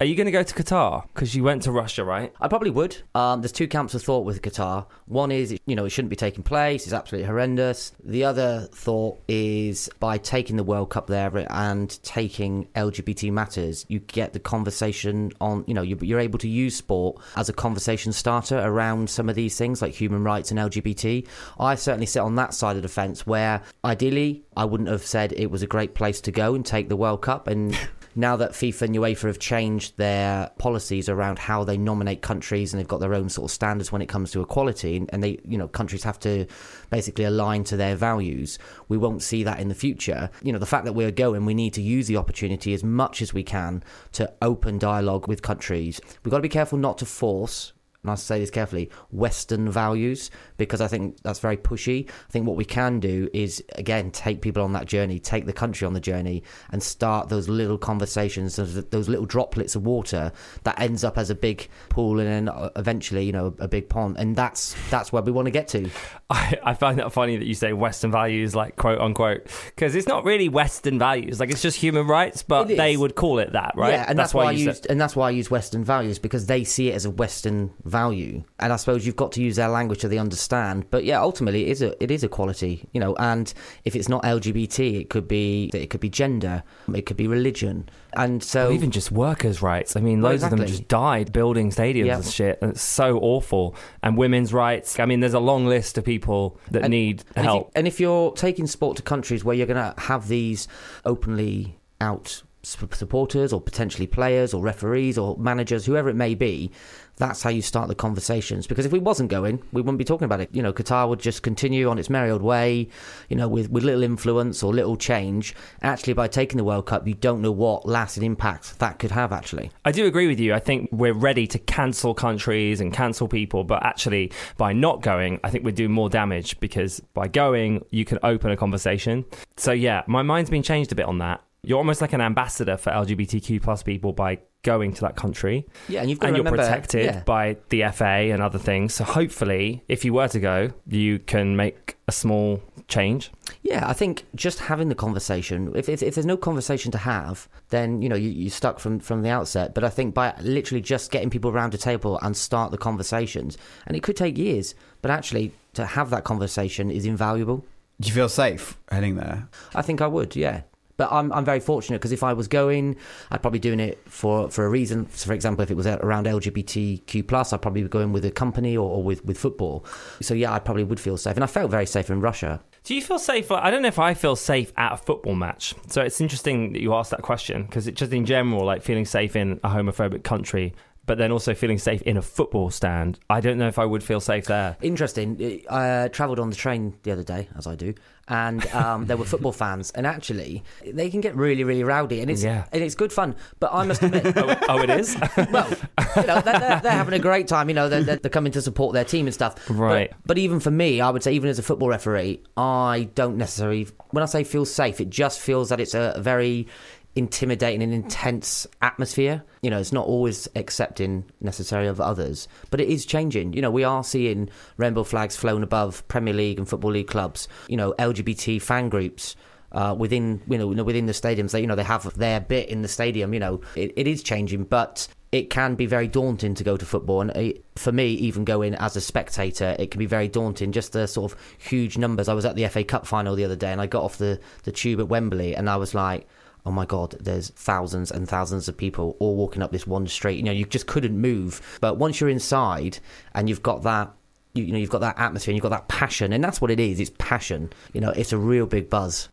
Are 0.00 0.06
you 0.06 0.14
going 0.14 0.26
to 0.26 0.30
go 0.30 0.44
to 0.44 0.54
Qatar? 0.54 1.08
Because 1.12 1.34
you 1.34 1.42
went 1.42 1.62
to 1.62 1.72
Russia, 1.72 2.04
right? 2.04 2.32
I 2.40 2.46
probably 2.46 2.70
would. 2.70 2.98
Um, 3.16 3.40
there's 3.40 3.50
two 3.50 3.66
camps 3.66 3.94
of 3.94 4.02
thought 4.02 4.24
with 4.24 4.42
Qatar. 4.42 4.86
One 5.06 5.32
is, 5.32 5.58
you 5.66 5.74
know, 5.74 5.86
it 5.86 5.90
shouldn't 5.90 6.10
be 6.10 6.16
taking 6.16 6.44
place. 6.44 6.84
It's 6.84 6.92
absolutely 6.92 7.26
horrendous. 7.26 7.90
The 8.04 8.22
other 8.22 8.68
thought 8.70 9.18
is 9.26 9.90
by 9.98 10.18
taking 10.18 10.56
the 10.56 10.62
World 10.62 10.90
Cup 10.90 11.08
there 11.08 11.28
and 11.50 12.00
taking 12.04 12.66
LGBT 12.76 13.32
matters, 13.32 13.86
you 13.88 13.98
get 13.98 14.34
the 14.34 14.38
conversation 14.38 15.32
on, 15.40 15.64
you 15.66 15.74
know, 15.74 15.82
you're, 15.82 15.98
you're 16.04 16.20
able 16.20 16.38
to 16.38 16.48
use 16.48 16.76
sport 16.76 17.20
as 17.34 17.48
a 17.48 17.52
conversation 17.52 18.12
starter 18.12 18.58
around 18.58 19.10
some 19.10 19.28
of 19.28 19.34
these 19.34 19.58
things 19.58 19.82
like 19.82 19.94
human 19.94 20.22
rights 20.22 20.52
and 20.52 20.60
LGBT. 20.60 21.26
I 21.58 21.74
certainly 21.74 22.06
sit 22.06 22.20
on 22.20 22.36
that 22.36 22.54
side 22.54 22.76
of 22.76 22.82
the 22.82 22.88
fence 22.88 23.26
where 23.26 23.62
ideally 23.84 24.44
I 24.56 24.64
wouldn't 24.64 24.90
have 24.90 25.04
said 25.04 25.32
it 25.32 25.50
was 25.50 25.62
a 25.62 25.66
great 25.66 25.94
place 25.94 26.20
to 26.20 26.30
go 26.30 26.54
and 26.54 26.64
take 26.64 26.88
the 26.88 26.96
World 26.96 27.22
Cup 27.22 27.48
and 27.48 27.76
now 28.18 28.34
that 28.34 28.50
FIFA 28.50 28.82
and 28.82 28.94
UEFA 28.96 29.28
have 29.28 29.38
changed 29.38 29.96
their 29.96 30.50
policies 30.58 31.08
around 31.08 31.38
how 31.38 31.62
they 31.62 31.78
nominate 31.78 32.20
countries 32.20 32.72
and 32.72 32.80
they've 32.80 32.88
got 32.88 32.98
their 32.98 33.14
own 33.14 33.28
sort 33.28 33.48
of 33.48 33.54
standards 33.54 33.92
when 33.92 34.02
it 34.02 34.08
comes 34.08 34.32
to 34.32 34.40
equality 34.40 35.06
and- 35.08 35.22
they 35.22 35.38
you 35.44 35.56
know 35.56 35.68
countries 35.68 36.02
have 36.02 36.18
to 36.18 36.44
basically 36.90 37.24
align 37.24 37.62
to 37.62 37.76
their 37.76 37.94
values 37.94 38.58
we 38.88 38.98
won't 38.98 39.22
see 39.22 39.44
that 39.44 39.60
in 39.60 39.68
the 39.68 39.74
future. 39.74 40.30
You 40.42 40.52
know 40.52 40.58
the 40.58 40.66
fact 40.66 40.84
that 40.84 40.94
we're 40.94 41.12
going 41.12 41.44
we 41.44 41.54
need 41.54 41.74
to 41.74 41.82
use 41.82 42.08
the 42.08 42.16
opportunity 42.16 42.74
as 42.74 42.82
much 42.82 43.22
as 43.22 43.32
we 43.32 43.44
can 43.44 43.84
to 44.12 44.32
open 44.42 44.78
dialogue 44.78 45.28
with 45.28 45.40
countries. 45.42 46.00
We've 46.24 46.32
got 46.32 46.38
to 46.38 46.42
be 46.42 46.48
careful 46.48 46.78
not 46.78 46.98
to 46.98 47.06
force 47.06 47.72
and 48.02 48.12
I 48.12 48.14
say 48.14 48.38
this 48.38 48.50
carefully, 48.50 48.90
Western 49.10 49.68
values, 49.70 50.30
because 50.58 50.80
I 50.80 50.88
think 50.88 51.22
that's 51.22 51.38
very 51.38 51.56
pushy. 51.56 52.08
I 52.08 52.30
think 52.30 52.46
what 52.46 52.56
we 52.56 52.64
can 52.64 53.00
do 53.00 53.30
is, 53.32 53.64
again, 53.76 54.10
take 54.10 54.42
people 54.42 54.62
on 54.62 54.72
that 54.72 54.86
journey, 54.86 55.18
take 55.18 55.46
the 55.46 55.52
country 55.52 55.86
on 55.86 55.94
the 55.94 56.00
journey, 56.00 56.42
and 56.70 56.82
start 56.82 57.28
those 57.28 57.48
little 57.48 57.78
conversations, 57.78 58.56
those, 58.56 58.74
those 58.86 59.08
little 59.08 59.24
droplets 59.24 59.74
of 59.76 59.86
water 59.86 60.32
that 60.64 60.78
ends 60.80 61.04
up 61.04 61.16
as 61.16 61.30
a 61.30 61.34
big 61.34 61.68
pool 61.88 62.18
and 62.18 62.28
then 62.28 62.48
uh, 62.48 62.70
eventually, 62.76 63.24
you 63.24 63.32
know, 63.32 63.54
a 63.58 63.68
big 63.68 63.88
pond. 63.88 64.16
And 64.18 64.36
that's 64.36 64.74
that's 64.90 65.12
where 65.12 65.22
we 65.22 65.32
want 65.32 65.46
to 65.46 65.52
get 65.52 65.68
to. 65.68 65.88
I, 66.30 66.58
I 66.62 66.74
find 66.74 66.98
that 66.98 67.12
funny 67.12 67.36
that 67.36 67.46
you 67.46 67.54
say 67.54 67.72
Western 67.72 68.10
values, 68.10 68.54
like 68.54 68.76
quote 68.76 69.00
unquote, 69.00 69.46
because 69.66 69.94
it's 69.94 70.08
not 70.08 70.24
really 70.24 70.48
Western 70.48 70.98
values. 70.98 71.40
Like 71.40 71.50
it's 71.50 71.62
just 71.62 71.78
human 71.78 72.06
rights, 72.06 72.42
but 72.42 72.68
they 72.68 72.96
would 72.96 73.14
call 73.14 73.38
it 73.38 73.52
that, 73.52 73.72
right? 73.76 73.92
Yeah, 73.92 74.04
and 74.06 74.18
that's, 74.18 74.34
why, 74.34 74.46
I 74.46 74.50
you 74.50 74.66
used, 74.66 74.86
and 74.90 75.00
that's 75.00 75.16
why 75.16 75.28
I 75.28 75.30
use 75.30 75.50
Western 75.50 75.84
values 75.84 76.18
because 76.18 76.46
they 76.46 76.64
see 76.64 76.90
it 76.90 76.94
as 76.94 77.04
a 77.04 77.10
Western 77.10 77.72
value, 77.84 78.42
and 78.58 78.72
I 78.72 78.76
suppose 78.76 79.06
you've 79.06 79.16
got 79.16 79.32
to 79.32 79.42
use 79.42 79.56
their 79.56 79.68
language 79.68 80.00
so 80.00 80.08
they 80.08 80.18
understand. 80.18 80.47
But 80.48 81.04
yeah, 81.04 81.20
ultimately, 81.20 81.66
it 81.66 81.68
is 81.70 81.82
a 81.82 82.02
it 82.02 82.10
is 82.10 82.24
equality, 82.24 82.88
you 82.92 83.00
know. 83.00 83.14
And 83.16 83.52
if 83.84 83.94
it's 83.94 84.08
not 84.08 84.22
LGBT, 84.24 85.00
it 85.00 85.10
could 85.10 85.28
be 85.28 85.70
it 85.74 85.90
could 85.90 86.00
be 86.00 86.08
gender, 86.08 86.62
it 86.94 87.06
could 87.06 87.16
be 87.16 87.26
religion, 87.26 87.88
and 88.14 88.42
so 88.42 88.68
Or 88.68 88.72
even 88.72 88.90
just 88.90 89.12
workers' 89.12 89.62
rights. 89.62 89.96
I 89.96 90.00
mean, 90.00 90.20
Well, 90.20 90.32
loads 90.32 90.42
of 90.42 90.50
them 90.50 90.66
just 90.66 90.88
died 90.88 91.32
building 91.32 91.70
stadiums 91.70 92.06
Yeah. 92.06 92.16
and 92.16 92.24
shit, 92.26 92.58
and 92.62 92.70
it's 92.72 92.82
so 92.82 93.18
awful. 93.18 93.74
And 94.02 94.16
women's 94.16 94.52
rights. 94.52 94.98
I 94.98 95.04
mean, 95.06 95.20
there's 95.20 95.34
a 95.34 95.40
long 95.40 95.66
list 95.66 95.98
of 95.98 96.04
people 96.04 96.58
that 96.70 96.82
And- 96.82 96.90
need 96.90 97.24
and 97.36 97.44
help. 97.44 97.62
If 97.62 97.66
you, 97.66 97.72
and 97.76 97.86
if 97.86 98.00
you're 98.00 98.32
taking 98.32 98.66
sport 98.66 98.96
to 98.96 99.02
countries 99.02 99.44
where 99.44 99.54
you're 99.56 99.66
going 99.66 99.76
to 99.94 100.00
have 100.02 100.28
these 100.28 100.66
openly 101.04 101.78
out 102.00 102.42
supporters 102.62 103.52
or 103.52 103.60
potentially 103.60 104.06
players 104.06 104.52
or 104.52 104.62
referees 104.62 105.16
or 105.16 105.36
managers, 105.38 105.86
whoever 105.86 106.08
it 106.08 106.16
may 106.16 106.34
be, 106.34 106.70
that's 107.18 107.42
how 107.42 107.50
you 107.50 107.62
start 107.62 107.88
the 107.88 107.94
conversations. 107.94 108.66
Because 108.66 108.86
if 108.86 108.92
we 108.92 108.98
wasn't 108.98 109.30
going, 109.30 109.62
we 109.72 109.82
wouldn't 109.82 109.98
be 109.98 110.04
talking 110.04 110.24
about 110.24 110.40
it. 110.40 110.48
You 110.52 110.62
know, 110.62 110.72
Qatar 110.72 111.08
would 111.08 111.20
just 111.20 111.42
continue 111.42 111.88
on 111.88 111.98
its 111.98 112.08
merry 112.08 112.30
old 112.30 112.42
way, 112.42 112.88
you 113.28 113.36
know, 113.36 113.48
with, 113.48 113.70
with 113.70 113.84
little 113.84 114.02
influence 114.02 114.62
or 114.62 114.72
little 114.72 114.96
change. 114.96 115.54
Actually, 115.82 116.12
by 116.14 116.28
taking 116.28 116.56
the 116.56 116.64
World 116.64 116.86
Cup, 116.86 117.06
you 117.06 117.14
don't 117.14 117.42
know 117.42 117.52
what 117.52 117.86
lasting 117.86 118.22
impact 118.22 118.78
that 118.78 118.98
could 118.98 119.10
have, 119.10 119.32
actually. 119.32 119.70
I 119.84 119.92
do 119.92 120.06
agree 120.06 120.26
with 120.26 120.40
you. 120.40 120.54
I 120.54 120.60
think 120.60 120.88
we're 120.92 121.12
ready 121.12 121.46
to 121.48 121.58
cancel 121.58 122.14
countries 122.14 122.80
and 122.80 122.92
cancel 122.92 123.28
people, 123.28 123.64
but 123.64 123.82
actually, 123.84 124.32
by 124.56 124.72
not 124.72 125.02
going, 125.02 125.40
I 125.44 125.50
think 125.50 125.64
we'd 125.64 125.74
do 125.74 125.88
more 125.88 126.08
damage 126.08 126.58
because 126.60 127.00
by 127.14 127.28
going, 127.28 127.84
you 127.90 128.04
can 128.04 128.18
open 128.22 128.50
a 128.50 128.56
conversation. 128.56 129.24
So, 129.56 129.72
yeah, 129.72 130.02
my 130.06 130.22
mind's 130.22 130.50
been 130.50 130.62
changed 130.62 130.92
a 130.92 130.94
bit 130.94 131.06
on 131.06 131.18
that. 131.18 131.42
You're 131.62 131.78
almost 131.78 132.00
like 132.00 132.12
an 132.12 132.20
ambassador 132.20 132.76
for 132.76 132.90
LGBTQ 132.90 133.60
plus 133.60 133.82
people 133.82 134.12
by 134.12 134.38
going 134.62 134.92
to 134.92 135.00
that 135.02 135.16
country. 135.16 135.66
Yeah, 135.88 136.00
and 136.00 136.10
you've 136.10 136.18
got 136.18 136.28
and 136.28 136.34
to 136.34 136.38
you're 136.38 136.44
remember, 136.44 136.62
protected 136.62 137.04
yeah. 137.04 137.22
by 137.24 137.56
the 137.68 137.84
FA 137.92 138.04
and 138.04 138.42
other 138.42 138.58
things. 138.58 138.94
So 138.94 139.04
hopefully, 139.04 139.82
if 139.88 140.04
you 140.04 140.12
were 140.12 140.28
to 140.28 140.40
go, 140.40 140.70
you 140.86 141.18
can 141.20 141.56
make 141.56 141.96
a 142.06 142.12
small 142.12 142.62
change. 142.88 143.30
Yeah, 143.62 143.88
I 143.88 143.92
think 143.92 144.24
just 144.34 144.58
having 144.60 144.88
the 144.88 144.94
conversation. 144.94 145.72
If, 145.74 145.88
if, 145.88 146.02
if 146.02 146.14
there's 146.14 146.26
no 146.26 146.36
conversation 146.36 146.90
to 146.92 146.98
have, 146.98 147.48
then 147.70 148.02
you 148.02 148.08
know 148.08 148.16
you, 148.16 148.30
you're 148.30 148.50
stuck 148.50 148.80
from 148.80 148.98
from 149.00 149.22
the 149.22 149.30
outset. 149.30 149.74
But 149.74 149.84
I 149.84 149.90
think 149.90 150.14
by 150.14 150.34
literally 150.40 150.80
just 150.80 151.10
getting 151.10 151.30
people 151.30 151.50
around 151.50 151.74
a 151.74 151.78
table 151.78 152.18
and 152.22 152.36
start 152.36 152.70
the 152.70 152.78
conversations, 152.78 153.58
and 153.86 153.96
it 153.96 154.02
could 154.02 154.16
take 154.16 154.36
years, 154.36 154.74
but 155.02 155.10
actually 155.10 155.52
to 155.74 155.86
have 155.86 156.10
that 156.10 156.24
conversation 156.24 156.90
is 156.90 157.06
invaluable. 157.06 157.64
Do 158.00 158.08
you 158.08 158.14
feel 158.14 158.28
safe 158.28 158.78
heading 158.90 159.16
there? 159.16 159.48
I 159.74 159.82
think 159.82 160.00
I 160.00 160.06
would, 160.06 160.36
yeah. 160.36 160.62
But 160.98 161.10
I'm, 161.12 161.32
I'm 161.32 161.44
very 161.44 161.60
fortunate 161.60 162.00
because 162.00 162.12
if 162.12 162.22
I 162.22 162.34
was 162.34 162.48
going, 162.48 162.96
I'd 163.30 163.40
probably 163.40 163.60
doing 163.60 163.80
it 163.80 164.02
for, 164.06 164.50
for 164.50 164.66
a 164.66 164.68
reason. 164.68 165.08
So 165.12 165.28
for 165.28 165.32
example, 165.32 165.62
if 165.62 165.70
it 165.70 165.76
was 165.76 165.86
around 165.86 166.26
LGBTQ 166.26 167.26
plus, 167.26 167.52
I'd 167.52 167.62
probably 167.62 167.82
be 167.84 167.88
going 167.88 168.12
with 168.12 168.24
a 168.24 168.32
company 168.32 168.76
or, 168.76 168.90
or 168.90 169.02
with, 169.02 169.24
with 169.24 169.38
football. 169.38 169.86
So 170.20 170.34
yeah, 170.34 170.52
I 170.52 170.58
probably 170.58 170.84
would 170.84 171.00
feel 171.00 171.16
safe, 171.16 171.36
and 171.36 171.44
I 171.44 171.46
felt 171.46 171.70
very 171.70 171.86
safe 171.86 172.10
in 172.10 172.20
Russia. 172.20 172.60
Do 172.82 172.94
you 172.94 173.02
feel 173.02 173.18
safe? 173.18 173.50
I 173.50 173.70
don't 173.70 173.82
know 173.82 173.88
if 173.88 173.98
I 173.98 174.14
feel 174.14 174.34
safe 174.34 174.72
at 174.76 174.92
a 174.92 174.96
football 174.96 175.34
match. 175.34 175.74
So 175.88 176.02
it's 176.02 176.20
interesting 176.20 176.72
that 176.72 176.82
you 176.82 176.94
asked 176.94 177.10
that 177.12 177.22
question 177.22 177.62
because 177.62 177.86
it 177.86 177.94
just 177.94 178.12
in 178.12 178.24
general, 178.24 178.64
like 178.64 178.82
feeling 178.82 179.04
safe 179.04 179.36
in 179.36 179.60
a 179.62 179.68
homophobic 179.68 180.24
country, 180.24 180.74
but 181.08 181.18
then 181.18 181.32
also 181.32 181.54
feeling 181.54 181.78
safe 181.78 182.02
in 182.02 182.16
a 182.16 182.22
football 182.22 182.70
stand. 182.70 183.18
I 183.28 183.40
don't 183.40 183.58
know 183.58 183.66
if 183.66 183.78
I 183.78 183.84
would 183.84 184.04
feel 184.04 184.20
safe 184.20 184.44
there. 184.44 184.76
Interesting. 184.82 185.62
I 185.68 185.88
uh, 185.88 186.08
travelled 186.08 186.38
on 186.38 186.50
the 186.50 186.56
train 186.56 186.94
the 187.02 187.10
other 187.10 187.24
day, 187.24 187.48
as 187.56 187.66
I 187.66 187.74
do, 187.74 187.94
and 188.28 188.64
um, 188.68 189.06
there 189.06 189.16
were 189.16 189.24
football 189.24 189.52
fans, 189.52 189.90
and 189.92 190.06
actually 190.06 190.62
they 190.86 191.10
can 191.10 191.20
get 191.20 191.34
really, 191.34 191.64
really 191.64 191.82
rowdy, 191.82 192.20
and 192.20 192.30
it's 192.30 192.44
Yeah. 192.44 192.66
and 192.72 192.82
it's 192.82 192.94
good 192.94 193.12
fun. 193.12 193.34
But 193.58 193.70
I 193.72 193.84
must 193.84 194.02
admit, 194.02 194.36
oh, 194.36 194.56
oh, 194.68 194.82
it 194.82 194.90
is. 194.90 195.16
well, 195.50 195.68
you 196.16 196.26
know, 196.26 196.40
they're, 196.42 196.60
they're, 196.60 196.80
they're 196.80 196.92
having 196.92 197.14
a 197.14 197.18
great 197.18 197.48
time. 197.48 197.68
You 197.68 197.74
know, 197.74 197.88
they're, 197.88 198.02
they're 198.02 198.16
they're 198.16 198.30
coming 198.30 198.52
to 198.52 198.62
support 198.62 198.92
their 198.92 199.04
team 199.04 199.26
and 199.26 199.34
stuff. 199.34 199.68
Right. 199.70 200.10
But, 200.10 200.26
but 200.26 200.38
even 200.38 200.60
for 200.60 200.70
me, 200.70 201.00
I 201.00 201.10
would 201.10 201.22
say, 201.22 201.32
even 201.32 201.48
as 201.48 201.58
a 201.58 201.62
football 201.62 201.88
referee, 201.88 202.42
I 202.56 203.08
don't 203.14 203.38
necessarily. 203.38 203.88
When 204.10 204.22
I 204.22 204.26
say 204.26 204.44
feel 204.44 204.66
safe, 204.66 205.00
it 205.00 205.08
just 205.10 205.40
feels 205.40 205.70
that 205.70 205.80
it's 205.80 205.94
a 205.94 206.16
very 206.18 206.66
intimidating 207.14 207.82
and 207.82 207.92
intense 207.92 208.66
atmosphere. 208.80 209.42
You 209.62 209.70
know, 209.70 209.78
it's 209.78 209.92
not 209.92 210.06
always 210.06 210.48
accepting 210.54 211.24
necessarily 211.40 211.88
of 211.88 212.00
others, 212.00 212.48
but 212.70 212.80
it 212.80 212.88
is 212.88 213.04
changing. 213.04 213.52
You 213.52 213.62
know, 213.62 213.70
we 213.70 213.84
are 213.84 214.04
seeing 214.04 214.48
rainbow 214.76 215.04
flags 215.04 215.36
flown 215.36 215.62
above 215.62 216.06
Premier 216.08 216.34
League 216.34 216.58
and 216.58 216.68
Football 216.68 216.92
League 216.92 217.08
clubs. 217.08 217.48
You 217.68 217.76
know, 217.76 217.94
LGBT 217.98 218.60
fan 218.62 218.88
groups. 218.88 219.36
Uh, 219.70 219.94
within 219.98 220.40
you 220.48 220.56
know 220.56 220.66
within 220.66 221.04
the 221.04 221.12
stadiums, 221.12 221.50
they 221.50 221.60
you 221.60 221.66
know 221.66 221.74
they 221.74 221.84
have 221.84 222.10
their 222.14 222.40
bit 222.40 222.70
in 222.70 222.80
the 222.80 222.88
stadium. 222.88 223.34
You 223.34 223.40
know 223.40 223.60
it, 223.76 223.92
it 223.96 224.06
is 224.06 224.22
changing, 224.22 224.64
but 224.64 225.06
it 225.30 225.50
can 225.50 225.74
be 225.74 225.84
very 225.84 226.08
daunting 226.08 226.54
to 226.54 226.64
go 226.64 226.76
to 226.76 226.86
football. 226.86 227.20
And 227.20 227.30
it, 227.32 227.64
for 227.76 227.92
me, 227.92 228.12
even 228.12 228.44
going 228.44 228.74
as 228.76 228.96
a 228.96 229.00
spectator, 229.00 229.76
it 229.78 229.90
can 229.90 229.98
be 229.98 230.06
very 230.06 230.26
daunting. 230.26 230.72
Just 230.72 230.92
the 230.92 231.06
sort 231.06 231.32
of 231.32 231.38
huge 231.58 231.98
numbers. 231.98 232.28
I 232.28 232.34
was 232.34 232.46
at 232.46 232.56
the 232.56 232.66
FA 232.68 232.82
Cup 232.82 233.06
final 233.06 233.34
the 233.34 233.44
other 233.44 233.56
day, 233.56 233.70
and 233.70 233.80
I 233.80 233.86
got 233.86 234.04
off 234.04 234.16
the 234.16 234.40
the 234.62 234.72
tube 234.72 235.00
at 235.00 235.08
Wembley, 235.08 235.54
and 235.54 235.68
I 235.68 235.76
was 235.76 235.94
like 235.94 236.26
oh 236.68 236.70
my 236.70 236.84
god 236.84 237.16
there's 237.18 237.48
thousands 237.48 238.10
and 238.10 238.28
thousands 238.28 238.68
of 238.68 238.76
people 238.76 239.16
all 239.20 239.36
walking 239.36 239.62
up 239.62 239.72
this 239.72 239.86
one 239.86 240.06
street. 240.06 240.36
You 240.36 240.42
know 240.42 240.52
you 240.52 240.66
just 240.66 240.86
couldn't 240.86 241.18
move. 241.18 241.78
But 241.80 241.96
once 241.96 242.20
you're 242.20 242.28
inside 242.28 242.98
and 243.34 243.48
you've 243.48 243.62
got 243.62 243.82
that 243.84 244.12
you, 244.52 244.70
know 244.70 244.78
you've 244.78 244.90
got 244.90 245.00
that 245.00 245.18
atmosphere 245.18 245.52
and 245.52 245.56
you've 245.56 245.62
got 245.62 245.70
that 245.70 245.88
passion 245.88 246.32
and 246.32 246.44
that's 246.44 246.60
what 246.60 246.70
it 246.70 246.78
is 246.78 247.00
it's 247.00 247.10
passion. 247.18 247.70
You 247.94 248.02
know 248.02 248.10
it's 248.10 248.34
a 248.34 248.38
real 248.38 248.66
big 248.66 248.90
buzz 248.90 249.30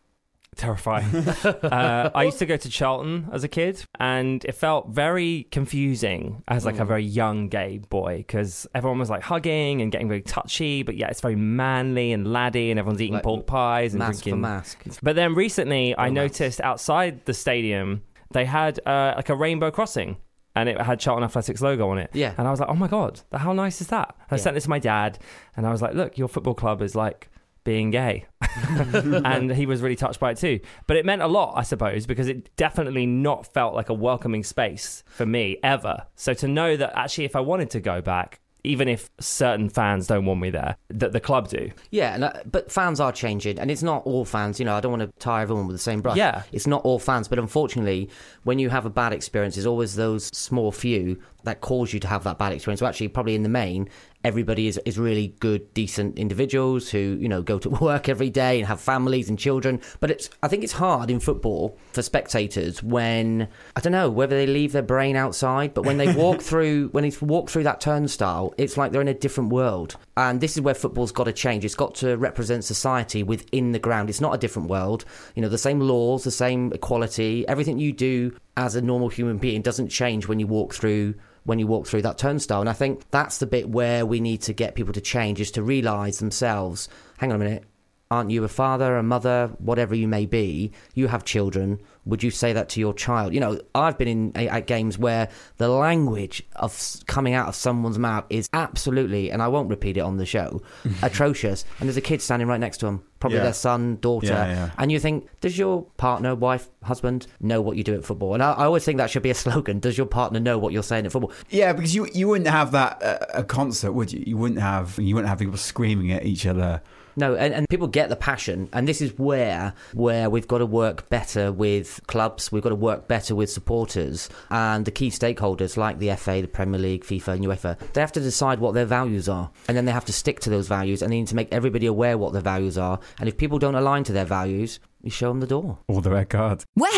terrifying. 0.56 1.14
uh, 1.44 2.10
I 2.14 2.24
used 2.24 2.38
to 2.38 2.46
go 2.46 2.56
to 2.56 2.68
Charlton 2.68 3.28
as 3.32 3.44
a 3.44 3.48
kid, 3.48 3.84
and 4.00 4.44
it 4.44 4.52
felt 4.52 4.88
very 4.88 5.46
confusing 5.50 6.42
as 6.48 6.64
like 6.64 6.78
a 6.78 6.84
Mm. 6.84 6.88
very 6.88 7.04
young 7.04 7.48
gay 7.48 7.78
boy 7.78 8.18
because 8.18 8.66
everyone 8.74 8.98
was 8.98 9.10
like 9.10 9.22
hugging 9.22 9.82
and 9.82 9.92
getting 9.92 10.08
very 10.08 10.22
touchy, 10.22 10.82
but 10.82 10.96
yeah, 10.96 11.08
it's 11.08 11.20
very 11.20 11.36
manly 11.36 12.12
and 12.12 12.30
laddie, 12.32 12.70
and 12.70 12.78
everyone's 12.78 13.00
eating 13.02 13.14
Like, 13.14 13.24
pork 13.24 13.46
pies 13.46 13.92
and 13.94 13.98
mask 14.00 14.20
for 14.20 14.30
drinking. 14.30 14.40
mask. 14.40 14.84
But 15.02 15.16
then 15.16 15.34
recently, 15.34 15.94
I 15.96 16.06
Romance. 16.06 16.40
noticed 16.40 16.60
outside 16.60 17.24
the 17.26 17.34
stadium 17.34 18.02
they 18.32 18.44
had 18.44 18.80
uh, 18.86 19.12
like 19.16 19.28
a 19.28 19.34
rainbow 19.36 19.70
crossing. 19.70 20.16
And 20.58 20.70
it 20.70 20.80
had 20.80 20.98
Charlton 20.98 21.22
Athletic's 21.22 21.60
logo 21.60 21.90
on 21.90 21.98
it. 21.98 22.08
Yeah. 22.14 22.32
And 22.38 22.48
I 22.48 22.50
was 22.50 22.60
like, 22.60 22.70
oh 22.70 22.74
my 22.74 22.88
God, 22.88 23.20
how 23.30 23.52
nice 23.52 23.82
is 23.82 23.88
that? 23.88 24.14
And 24.18 24.26
I 24.32 24.36
Yeah. 24.36 24.42
sent 24.42 24.54
this 24.54 24.64
to 24.64 24.70
my 24.70 24.78
dad, 24.78 25.18
and 25.54 25.66
I 25.66 25.70
was 25.70 25.82
like, 25.82 25.92
look, 25.92 26.16
your 26.16 26.28
football 26.28 26.54
club 26.54 26.80
is 26.80 26.94
like 26.94 27.28
being 27.66 27.90
gay. 27.90 28.24
and 28.64 29.50
he 29.50 29.66
was 29.66 29.82
really 29.82 29.96
touched 29.96 30.20
by 30.20 30.30
it 30.30 30.38
too. 30.38 30.60
But 30.86 30.96
it 30.96 31.04
meant 31.04 31.20
a 31.20 31.26
lot, 31.26 31.54
I 31.56 31.62
suppose, 31.62 32.06
because 32.06 32.28
it 32.28 32.56
definitely 32.56 33.04
not 33.04 33.52
felt 33.52 33.74
like 33.74 33.90
a 33.90 33.94
welcoming 33.94 34.44
space 34.44 35.04
for 35.06 35.26
me 35.26 35.58
ever. 35.62 36.06
So 36.14 36.32
to 36.34 36.48
know 36.48 36.76
that 36.76 36.96
actually, 36.96 37.24
if 37.24 37.36
I 37.36 37.40
wanted 37.40 37.68
to 37.70 37.80
go 37.80 38.00
back, 38.00 38.40
even 38.66 38.88
if 38.88 39.10
certain 39.20 39.68
fans 39.68 40.06
don't 40.06 40.24
want 40.24 40.40
me 40.40 40.50
there, 40.50 40.76
that 40.88 41.12
the 41.12 41.20
club 41.20 41.48
do. 41.48 41.70
Yeah, 41.90 42.14
and, 42.14 42.24
uh, 42.24 42.32
but 42.50 42.70
fans 42.70 42.98
are 42.98 43.12
changing, 43.12 43.58
and 43.58 43.70
it's 43.70 43.82
not 43.82 44.04
all 44.04 44.24
fans. 44.24 44.58
You 44.58 44.66
know, 44.66 44.74
I 44.74 44.80
don't 44.80 44.90
want 44.90 45.02
to 45.02 45.18
tie 45.18 45.42
everyone 45.42 45.66
with 45.66 45.76
the 45.76 45.82
same 45.82 46.00
brush. 46.00 46.16
Yeah. 46.16 46.42
it's 46.52 46.66
not 46.66 46.82
all 46.82 46.98
fans, 46.98 47.28
but 47.28 47.38
unfortunately, 47.38 48.10
when 48.42 48.58
you 48.58 48.68
have 48.70 48.84
a 48.84 48.90
bad 48.90 49.12
experience, 49.12 49.54
there's 49.54 49.66
always 49.66 49.94
those 49.94 50.26
small 50.26 50.72
few 50.72 51.20
that 51.46 51.60
cause 51.60 51.92
you 51.92 52.00
to 52.00 52.06
have 52.06 52.24
that 52.24 52.38
bad 52.38 52.52
experience. 52.52 52.80
So 52.80 52.86
actually, 52.86 53.08
probably 53.08 53.34
in 53.34 53.42
the 53.42 53.48
main, 53.48 53.88
everybody 54.24 54.66
is, 54.66 54.78
is 54.84 54.98
really 54.98 55.28
good, 55.40 55.72
decent 55.72 56.18
individuals 56.18 56.90
who 56.90 57.16
you 57.20 57.28
know 57.28 57.42
go 57.42 57.58
to 57.58 57.70
work 57.86 58.08
every 58.08 58.30
day 58.30 58.58
and 58.58 58.68
have 58.68 58.80
families 58.80 59.28
and 59.28 59.38
children. 59.38 59.80
But 60.00 60.10
it's 60.10 60.28
I 60.42 60.48
think 60.48 60.62
it's 60.64 60.74
hard 60.74 61.10
in 61.10 61.20
football 61.20 61.78
for 61.92 62.02
spectators 62.02 62.82
when 62.82 63.48
I 63.74 63.80
don't 63.80 63.92
know 63.92 64.10
whether 64.10 64.36
they 64.36 64.46
leave 64.46 64.72
their 64.72 64.82
brain 64.82 65.16
outside, 65.16 65.74
but 65.74 65.86
when 65.86 65.96
they 65.96 66.12
walk 66.24 66.42
through 66.42 66.88
when 66.88 67.08
they 67.08 67.16
walk 67.20 67.48
through 67.48 67.64
that 67.64 67.80
turnstile, 67.80 68.52
it's 68.58 68.76
like 68.76 68.92
they're 68.92 69.00
in 69.00 69.08
a 69.08 69.14
different 69.14 69.50
world. 69.50 69.96
And 70.16 70.40
this 70.40 70.56
is 70.56 70.60
where 70.60 70.74
football's 70.74 71.12
got 71.12 71.24
to 71.24 71.32
change. 71.32 71.64
It's 71.64 71.74
got 71.74 71.94
to 71.96 72.16
represent 72.16 72.64
society 72.64 73.22
within 73.22 73.72
the 73.72 73.78
ground. 73.78 74.08
It's 74.08 74.20
not 74.20 74.34
a 74.34 74.38
different 74.38 74.68
world. 74.68 75.04
You 75.34 75.42
know, 75.42 75.48
the 75.48 75.58
same 75.58 75.80
laws, 75.80 76.24
the 76.24 76.30
same 76.30 76.72
equality, 76.72 77.46
everything 77.46 77.78
you 77.78 77.92
do 77.92 78.36
as 78.56 78.74
a 78.74 78.80
normal 78.80 79.08
human 79.08 79.38
being 79.38 79.62
doesn't 79.62 79.88
change 79.88 80.26
when 80.26 80.40
you 80.40 80.46
walk 80.46 80.74
through 80.74 81.14
when 81.46 81.58
you 81.58 81.66
walk 81.66 81.86
through 81.86 82.02
that 82.02 82.18
turnstile. 82.18 82.60
And 82.60 82.68
I 82.68 82.74
think 82.74 83.08
that's 83.10 83.38
the 83.38 83.46
bit 83.46 83.70
where 83.70 84.04
we 84.04 84.20
need 84.20 84.42
to 84.42 84.52
get 84.52 84.74
people 84.74 84.92
to 84.92 85.00
change 85.00 85.40
is 85.40 85.50
to 85.52 85.62
realise 85.62 86.18
themselves, 86.18 86.88
hang 87.18 87.30
on 87.30 87.40
a 87.40 87.44
minute, 87.44 87.64
aren't 88.10 88.30
you 88.30 88.44
a 88.44 88.48
father, 88.48 88.96
a 88.96 89.02
mother, 89.02 89.50
whatever 89.58 89.94
you 89.94 90.06
may 90.06 90.26
be? 90.26 90.72
You 90.94 91.08
have 91.08 91.24
children. 91.24 91.80
Would 92.04 92.22
you 92.22 92.30
say 92.30 92.52
that 92.52 92.68
to 92.70 92.80
your 92.80 92.94
child? 92.94 93.34
You 93.34 93.40
know, 93.40 93.60
I've 93.74 93.98
been 93.98 94.08
in 94.08 94.36
at 94.36 94.66
games 94.66 94.98
where 94.98 95.28
the 95.56 95.68
language 95.68 96.42
of 96.56 96.96
coming 97.06 97.34
out 97.34 97.48
of 97.48 97.54
someone's 97.54 97.98
mouth 97.98 98.24
is 98.30 98.48
absolutely, 98.52 99.30
and 99.30 99.42
I 99.42 99.48
won't 99.48 99.70
repeat 99.70 99.96
it 99.96 100.00
on 100.00 100.16
the 100.16 100.26
show, 100.26 100.62
atrocious. 101.02 101.64
And 101.80 101.88
there's 101.88 101.96
a 101.96 102.02
kid 102.02 102.22
standing 102.22 102.48
right 102.48 102.60
next 102.60 102.78
to 102.78 102.86
them, 102.86 103.04
probably 103.26 103.38
Yeah. 103.38 103.44
their 103.44 103.52
son, 103.54 103.98
daughter, 104.00 104.26
Yeah, 104.28 104.48
yeah. 104.48 104.70
and 104.78 104.90
you 104.92 104.98
think, 105.00 105.26
does 105.40 105.58
your 105.58 105.82
partner, 105.96 106.34
wife, 106.34 106.68
husband 106.84 107.26
know 107.40 107.60
what 107.60 107.76
you 107.76 107.84
do 107.84 107.94
at 107.94 108.04
football? 108.04 108.34
And 108.34 108.42
I, 108.42 108.52
I 108.52 108.64
always 108.64 108.84
think 108.84 108.98
that 108.98 109.10
should 109.10 109.22
be 109.22 109.30
a 109.30 109.34
slogan. 109.44 109.78
Does 109.80 109.96
your 109.98 110.06
partner 110.06 110.40
know 110.40 110.58
what 110.58 110.72
you're 110.72 110.82
saying 110.82 111.06
at 111.06 111.12
football? 111.12 111.32
Yeah, 111.50 111.72
because 111.72 111.94
you 111.94 112.06
you 112.14 112.28
wouldn't 112.28 112.48
have 112.48 112.72
that 112.72 113.02
at 113.02 113.30
a 113.34 113.42
concert, 113.44 113.92
would 113.92 114.12
you? 114.12 114.22
You 114.26 114.36
wouldn't 114.36 114.60
have 114.60 114.98
you 114.98 115.14
wouldn't 115.14 115.28
have 115.28 115.38
people 115.38 115.56
screaming 115.56 116.12
at 116.12 116.24
each 116.24 116.46
other. 116.46 116.80
No, 117.16 117.34
and, 117.34 117.54
and 117.54 117.66
people 117.68 117.86
get 117.86 118.10
the 118.10 118.16
passion, 118.16 118.68
and 118.72 118.86
this 118.86 119.00
is 119.00 119.18
where 119.18 119.72
where 119.94 120.28
we've 120.28 120.46
got 120.46 120.58
to 120.58 120.66
work 120.66 121.08
better 121.08 121.50
with 121.50 122.00
clubs. 122.06 122.52
We've 122.52 122.62
got 122.62 122.68
to 122.68 122.74
work 122.74 123.08
better 123.08 123.34
with 123.34 123.50
supporters 123.50 124.28
and 124.50 124.84
the 124.84 124.90
key 124.90 125.08
stakeholders 125.08 125.78
like 125.78 125.98
the 125.98 126.14
FA, 126.16 126.42
the 126.42 126.48
Premier 126.48 126.78
League, 126.78 127.04
FIFA, 127.04 127.28
and 127.28 127.44
UEFA. 127.44 127.78
They 127.94 128.02
have 128.02 128.12
to 128.12 128.20
decide 128.20 128.58
what 128.60 128.74
their 128.74 128.84
values 128.84 129.28
are, 129.28 129.50
and 129.66 129.76
then 129.76 129.86
they 129.86 129.92
have 129.92 130.04
to 130.04 130.12
stick 130.12 130.40
to 130.40 130.50
those 130.50 130.68
values, 130.68 131.00
and 131.00 131.10
they 131.10 131.16
need 131.18 131.28
to 131.28 131.36
make 131.36 131.52
everybody 131.52 131.86
aware 131.86 132.18
what 132.18 132.34
their 132.34 132.42
values 132.42 132.76
are. 132.76 133.00
And 133.18 133.28
if 133.28 133.38
people 133.38 133.58
don't 133.58 133.74
align 133.74 134.04
to 134.04 134.12
their 134.12 134.26
values, 134.26 134.78
you 135.02 135.10
show 135.10 135.28
them 135.28 135.40
the 135.40 135.46
door. 135.46 135.78
Or 135.88 136.02
the 136.02 136.10
red 136.10 136.28
card. 136.28 136.64
Way! 136.74 136.96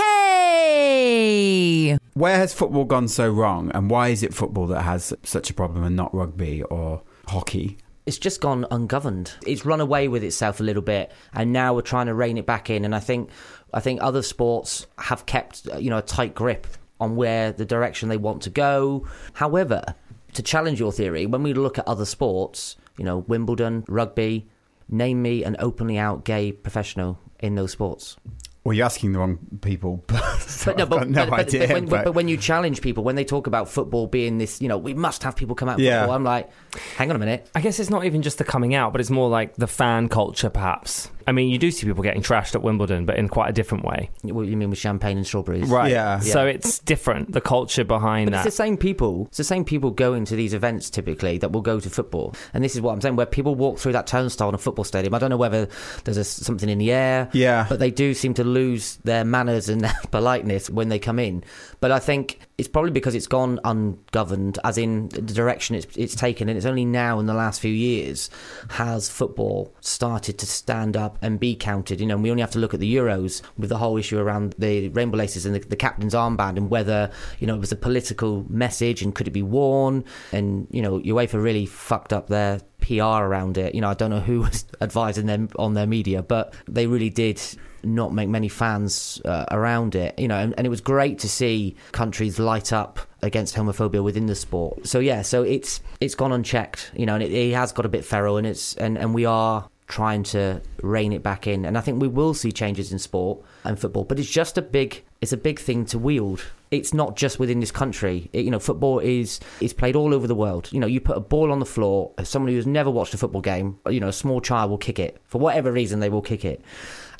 Where 2.15 2.37
has 2.37 2.53
football 2.53 2.85
gone 2.85 3.07
so 3.07 3.31
wrong, 3.31 3.71
and 3.73 3.89
why 3.89 4.09
is 4.09 4.25
it 4.25 4.35
football 4.35 4.67
that 4.69 4.83
has 4.83 5.13
such 5.23 5.51
a 5.51 5.55
problem 5.55 5.85
and 5.85 5.95
not 5.95 6.13
rugby 6.13 6.63
or 6.65 7.03
hockey? 7.29 7.79
It's 8.09 8.19
just 8.19 8.41
gone 8.41 8.65
ungoverned. 8.71 9.35
It's 9.47 9.65
run 9.67 9.81
away 9.81 10.09
with 10.09 10.25
itself 10.25 10.61
a 10.61 10.63
little 10.63 10.83
bit, 10.83 11.13
and 11.35 11.53
now 11.53 11.75
we're 11.75 11.83
trying 11.83 12.07
to 12.07 12.15
rein 12.15 12.39
it 12.39 12.47
back 12.47 12.71
in. 12.71 12.85
And 12.87 12.95
I 12.95 13.01
think, 13.01 13.29
I 13.75 13.81
think 13.81 14.01
other 14.03 14.23
sports 14.23 14.87
have 14.99 15.27
kept 15.27 15.69
uh, 15.73 15.77
you 15.77 15.91
know 15.91 15.99
a 15.99 16.03
tight 16.03 16.35
grip 16.35 16.67
on 16.99 17.15
where 17.17 17.53
the 17.53 17.67
direction 17.67 18.09
they 18.09 18.17
want 18.17 18.43
to 18.43 18.51
go. 18.51 19.07
However, 19.35 19.85
to 20.33 20.43
challenge 20.43 20.81
your 20.81 20.91
theory, 20.91 21.27
when 21.27 21.43
we 21.43 21.53
look 21.53 21.79
at 21.79 21.87
other 21.87 22.07
sports, 22.07 22.77
you 22.97 23.05
know 23.05 23.19
Wimbledon, 23.19 23.85
rugby, 23.89 24.49
name 24.89 25.21
me 25.21 25.45
an 25.45 25.57
openly 25.59 25.99
out 25.99 26.25
gay 26.25 26.51
professional 26.53 27.19
in 27.41 27.55
those 27.55 27.73
sports. 27.73 28.17
Well, 28.65 28.75
you're 28.75 28.85
asking 28.85 29.13
the 29.13 29.19
wrong 29.21 29.39
people. 29.63 30.05
so 30.41 30.73
But 30.73 30.77
no, 30.79 30.85
but, 30.87 31.09
no 31.09 31.25
but, 31.25 31.31
but- 31.31 31.41
idea. 31.41 31.61
but 31.69 31.71
when, 31.75 31.87
but- 31.87 32.05
but 32.05 32.13
when 32.13 32.29
you 32.29 32.37
challenge 32.37 32.83
people, 32.83 33.03
when 33.03 33.15
they 33.17 33.25
talk 33.25 33.47
about 33.47 33.71
football 33.71 34.07
being 34.07 34.37
this, 34.37 34.61
you 34.61 34.69
know, 34.69 34.77
we 34.77 34.93
must 34.93 35.23
have 35.23 35.37
people 35.37 35.55
come 35.55 35.71
out. 35.71 35.79
Yeah. 35.79 36.01
Football, 36.01 36.17
I'm 36.17 36.25
like, 36.25 36.51
hang 36.97 37.11
on 37.11 37.17
a 37.17 37.19
minute. 37.19 37.49
I 37.55 37.61
guess 37.61 37.79
it's 37.79 37.91
not 37.91 38.05
even 38.05 38.23
just 38.23 38.39
the 38.39 38.45
coming 38.45 38.75
out, 38.75 38.93
but 38.93 39.01
it's 39.01 39.11
more 39.11 39.29
like 39.29 39.57
the 39.57 39.67
fan 39.67 40.09
culture, 40.09 40.51
perhaps. 40.51 41.11
I 41.27 41.33
mean, 41.33 41.51
you 41.51 41.59
do 41.59 41.71
see 41.71 41.87
people 41.87 42.03
getting 42.03 42.23
trashed 42.23 42.55
at 42.55 42.63
Wimbledon, 42.63 43.05
but 43.05 43.19
in 43.19 43.29
quite 43.29 43.51
a 43.51 43.53
different 43.53 43.85
way. 43.85 44.09
What 44.23 44.47
you 44.47 44.57
mean 44.57 44.71
with 44.71 44.79
champagne 44.79 45.19
and 45.19 45.27
strawberries? 45.27 45.69
Right. 45.69 45.93
Yeah. 45.93 46.21
So 46.21 46.47
it's 46.47 46.79
different. 46.79 47.33
The 47.33 47.43
culture 47.43 47.85
behind 47.85 48.31
But 48.31 48.31
that. 48.33 48.47
it's 48.47 48.57
the 48.57 48.63
same 48.63 48.79
people. 48.79 49.27
It's 49.27 49.37
the 49.37 49.45
same 49.45 49.63
people 49.67 49.91
going 49.91 50.25
to 50.25 50.37
these 50.37 50.55
events 50.55 50.89
typically 50.89 51.37
that 51.39 51.53
will 51.53 51.61
go 51.61 51.81
to 51.81 51.91
football. 51.91 52.35
And 52.55 52.65
this 52.65 52.75
is 52.75 52.81
what 52.81 52.93
I'm 52.95 53.03
saying, 53.03 53.17
where 53.17 53.27
people 53.27 53.55
walk 53.55 53.79
through 53.79 53.93
that 53.93 54.07
turnstile 54.07 54.49
in 54.49 54.55
a 54.55 54.59
football 54.59 54.85
stadium. 54.85 55.13
I 55.13 55.19
don't 55.19 55.29
know 55.29 55.37
whether 55.37 55.69
there's 56.05 56.17
a, 56.17 56.25
something 56.25 56.71
in 56.71 56.79
the 56.79 56.93
air. 56.93 57.29
Yeah. 57.35 57.67
But 57.69 57.79
they 57.79 57.91
do 57.91 58.15
seem 58.15 58.33
to 58.35 58.45
lose 58.45 58.97
their 59.05 59.23
manners 59.23 59.69
and 59.69 59.83
their 59.83 59.95
politeness 60.11 60.71
when 60.71 60.89
they 60.89 60.99
come 60.99 61.19
in. 61.19 61.45
But 61.81 61.93
I 61.93 61.99
think 61.99 62.41
it's 62.57 62.69
probably 62.69 62.91
because 62.91 63.15
it's 63.15 63.27
gone 63.27 63.61
ungoverned, 63.65 64.59
as 64.65 64.79
in 64.79 65.11
the 65.11 65.21
direction 65.21 65.77
it's, 65.77 65.95
it's 65.95 66.15
taken. 66.15 66.49
And 66.49 66.57
it's 66.57 66.67
only 66.69 66.85
now 66.85 67.19
in 67.19 67.27
the 67.27 67.35
last 67.35 67.61
few 67.61 67.73
years 67.73 68.31
has 68.71 69.09
football 69.09 69.75
started 69.81 70.39
to 70.39 70.47
stand 70.47 70.97
up 70.97 71.19
and 71.23 71.41
be 71.41 71.57
counted. 71.57 72.01
You 72.01 72.07
know, 72.07 72.17
we 72.17 72.31
only 72.31 72.43
have 72.43 72.53
to 72.53 72.59
look 72.59 72.75
at 72.75 72.81
the 72.81 72.95
Euros 72.95 73.43
with 73.57 73.71
the 73.71 73.79
whole 73.79 73.97
issue 73.97 74.19
around 74.19 74.55
the 74.59 74.89
rainbow 74.91 75.19
laces 75.19 75.47
and 75.47 75.55
the, 75.55 75.61
the 75.61 75.77
captain's 75.77 76.15
armband 76.15 76.57
and 76.57 76.71
whether, 76.71 77.11
you 77.39 77.47
know, 77.47 77.55
it 77.55 77.61
was 77.61 77.73
a 77.73 77.77
political 77.77 78.45
message 78.49 79.03
and 79.03 79.15
could 79.15 79.27
it 79.27 79.33
be 79.33 79.43
worn? 79.43 80.05
And, 80.33 80.69
you 80.71 80.83
know, 80.83 81.01
UEFA 81.01 81.43
really 81.43 81.67
fucked 81.67 82.13
up 82.13 82.29
their 82.29 82.61
PR 82.81 83.03
around 83.03 83.59
it. 83.59 83.75
You 83.75 83.81
know, 83.81 83.91
I 83.91 83.95
don't 83.95 84.11
know 84.11 84.21
who 84.21 84.41
was 84.43 84.65
advising 84.81 85.27
them 85.27 85.49
on 85.59 85.75
their 85.75 85.87
media, 85.87 86.23
but 86.23 86.55
they 86.67 86.87
really 86.87 87.11
did 87.11 87.41
not 87.85 88.13
make 88.13 88.29
many 88.29 88.49
fans 88.49 89.21
uh, 89.25 89.45
around 89.51 89.95
it. 89.95 90.19
You 90.19 90.29
know, 90.29 90.39
and, 90.39 90.55
and 90.57 90.67
it 90.67 90.71
was 90.71 90.81
great 90.81 91.19
to 91.21 91.29
see 91.29 91.77
countries 91.93 92.39
light 92.39 92.73
up 92.73 92.99
against 93.23 93.55
homophobia 93.55 94.03
within 94.03 94.27
the 94.27 94.35
sport. 94.35 94.87
So 94.87 94.99
yeah, 94.99 95.23
so 95.23 95.43
it's 95.43 95.81
it's 96.01 96.15
gone 96.15 96.33
unchecked. 96.33 96.93
You 96.95 97.07
know, 97.07 97.15
and 97.15 97.23
it, 97.23 97.33
it 97.33 97.55
has 97.55 97.73
got 97.73 97.87
a 97.87 97.89
bit 97.89 98.05
feral, 98.05 98.37
and 98.37 98.47
it's 98.47 98.75
and 98.77 98.99
and 98.99 99.15
we 99.15 99.25
are 99.25 99.69
trying 99.89 100.23
to 100.23 100.61
rein 100.83 101.13
it 101.13 101.23
back 101.23 101.47
in. 101.47 101.65
And 101.65 101.77
I 101.77 101.81
think 101.81 102.01
we 102.01 102.09
will 102.09 102.35
see 102.35 102.53
changes 102.53 102.93
in 102.93 102.99
sport 102.99 103.41
and 103.65 103.79
football, 103.79 104.05
but 104.05 104.19
it's 104.21 104.31
just 104.31 104.59
a 104.59 104.63
big 104.63 105.03
it's 105.21 105.33
a 105.33 105.37
big 105.37 105.59
thing 105.59 105.85
to 105.87 105.99
wield. 105.99 106.45
It's 106.71 106.93
not 106.93 107.17
just 107.17 107.39
within 107.39 107.61
this 107.61 107.71
country. 107.71 108.29
It, 108.33 108.45
you 108.45 108.51
know, 108.51 108.59
football 108.59 108.99
is 108.99 109.41
is 109.61 109.73
played 109.73 109.97
all 109.97 110.15
over 110.15 110.27
the 110.27 110.35
world. 110.35 110.69
You 110.71 110.81
know, 110.81 110.87
you 110.87 111.01
put 111.01 111.17
a 111.17 111.21
ball 111.21 111.51
on 111.51 111.59
the 111.59 111.67
floor, 111.67 112.13
someone 112.23 112.53
who's 112.53 112.67
never 112.67 112.91
watched 112.91 113.15
a 113.15 113.19
football 113.19 113.41
game, 113.41 113.79
you 113.89 114.01
know, 114.01 114.09
a 114.09 114.13
small 114.13 114.41
child 114.41 114.71
will 114.71 114.79
kick 114.79 114.99
it 114.99 115.21
for 115.27 115.39
whatever 115.39 115.73
reason. 115.73 116.01
They 116.01 116.11
will 116.11 116.23
kick 116.23 116.45
it. 116.45 116.63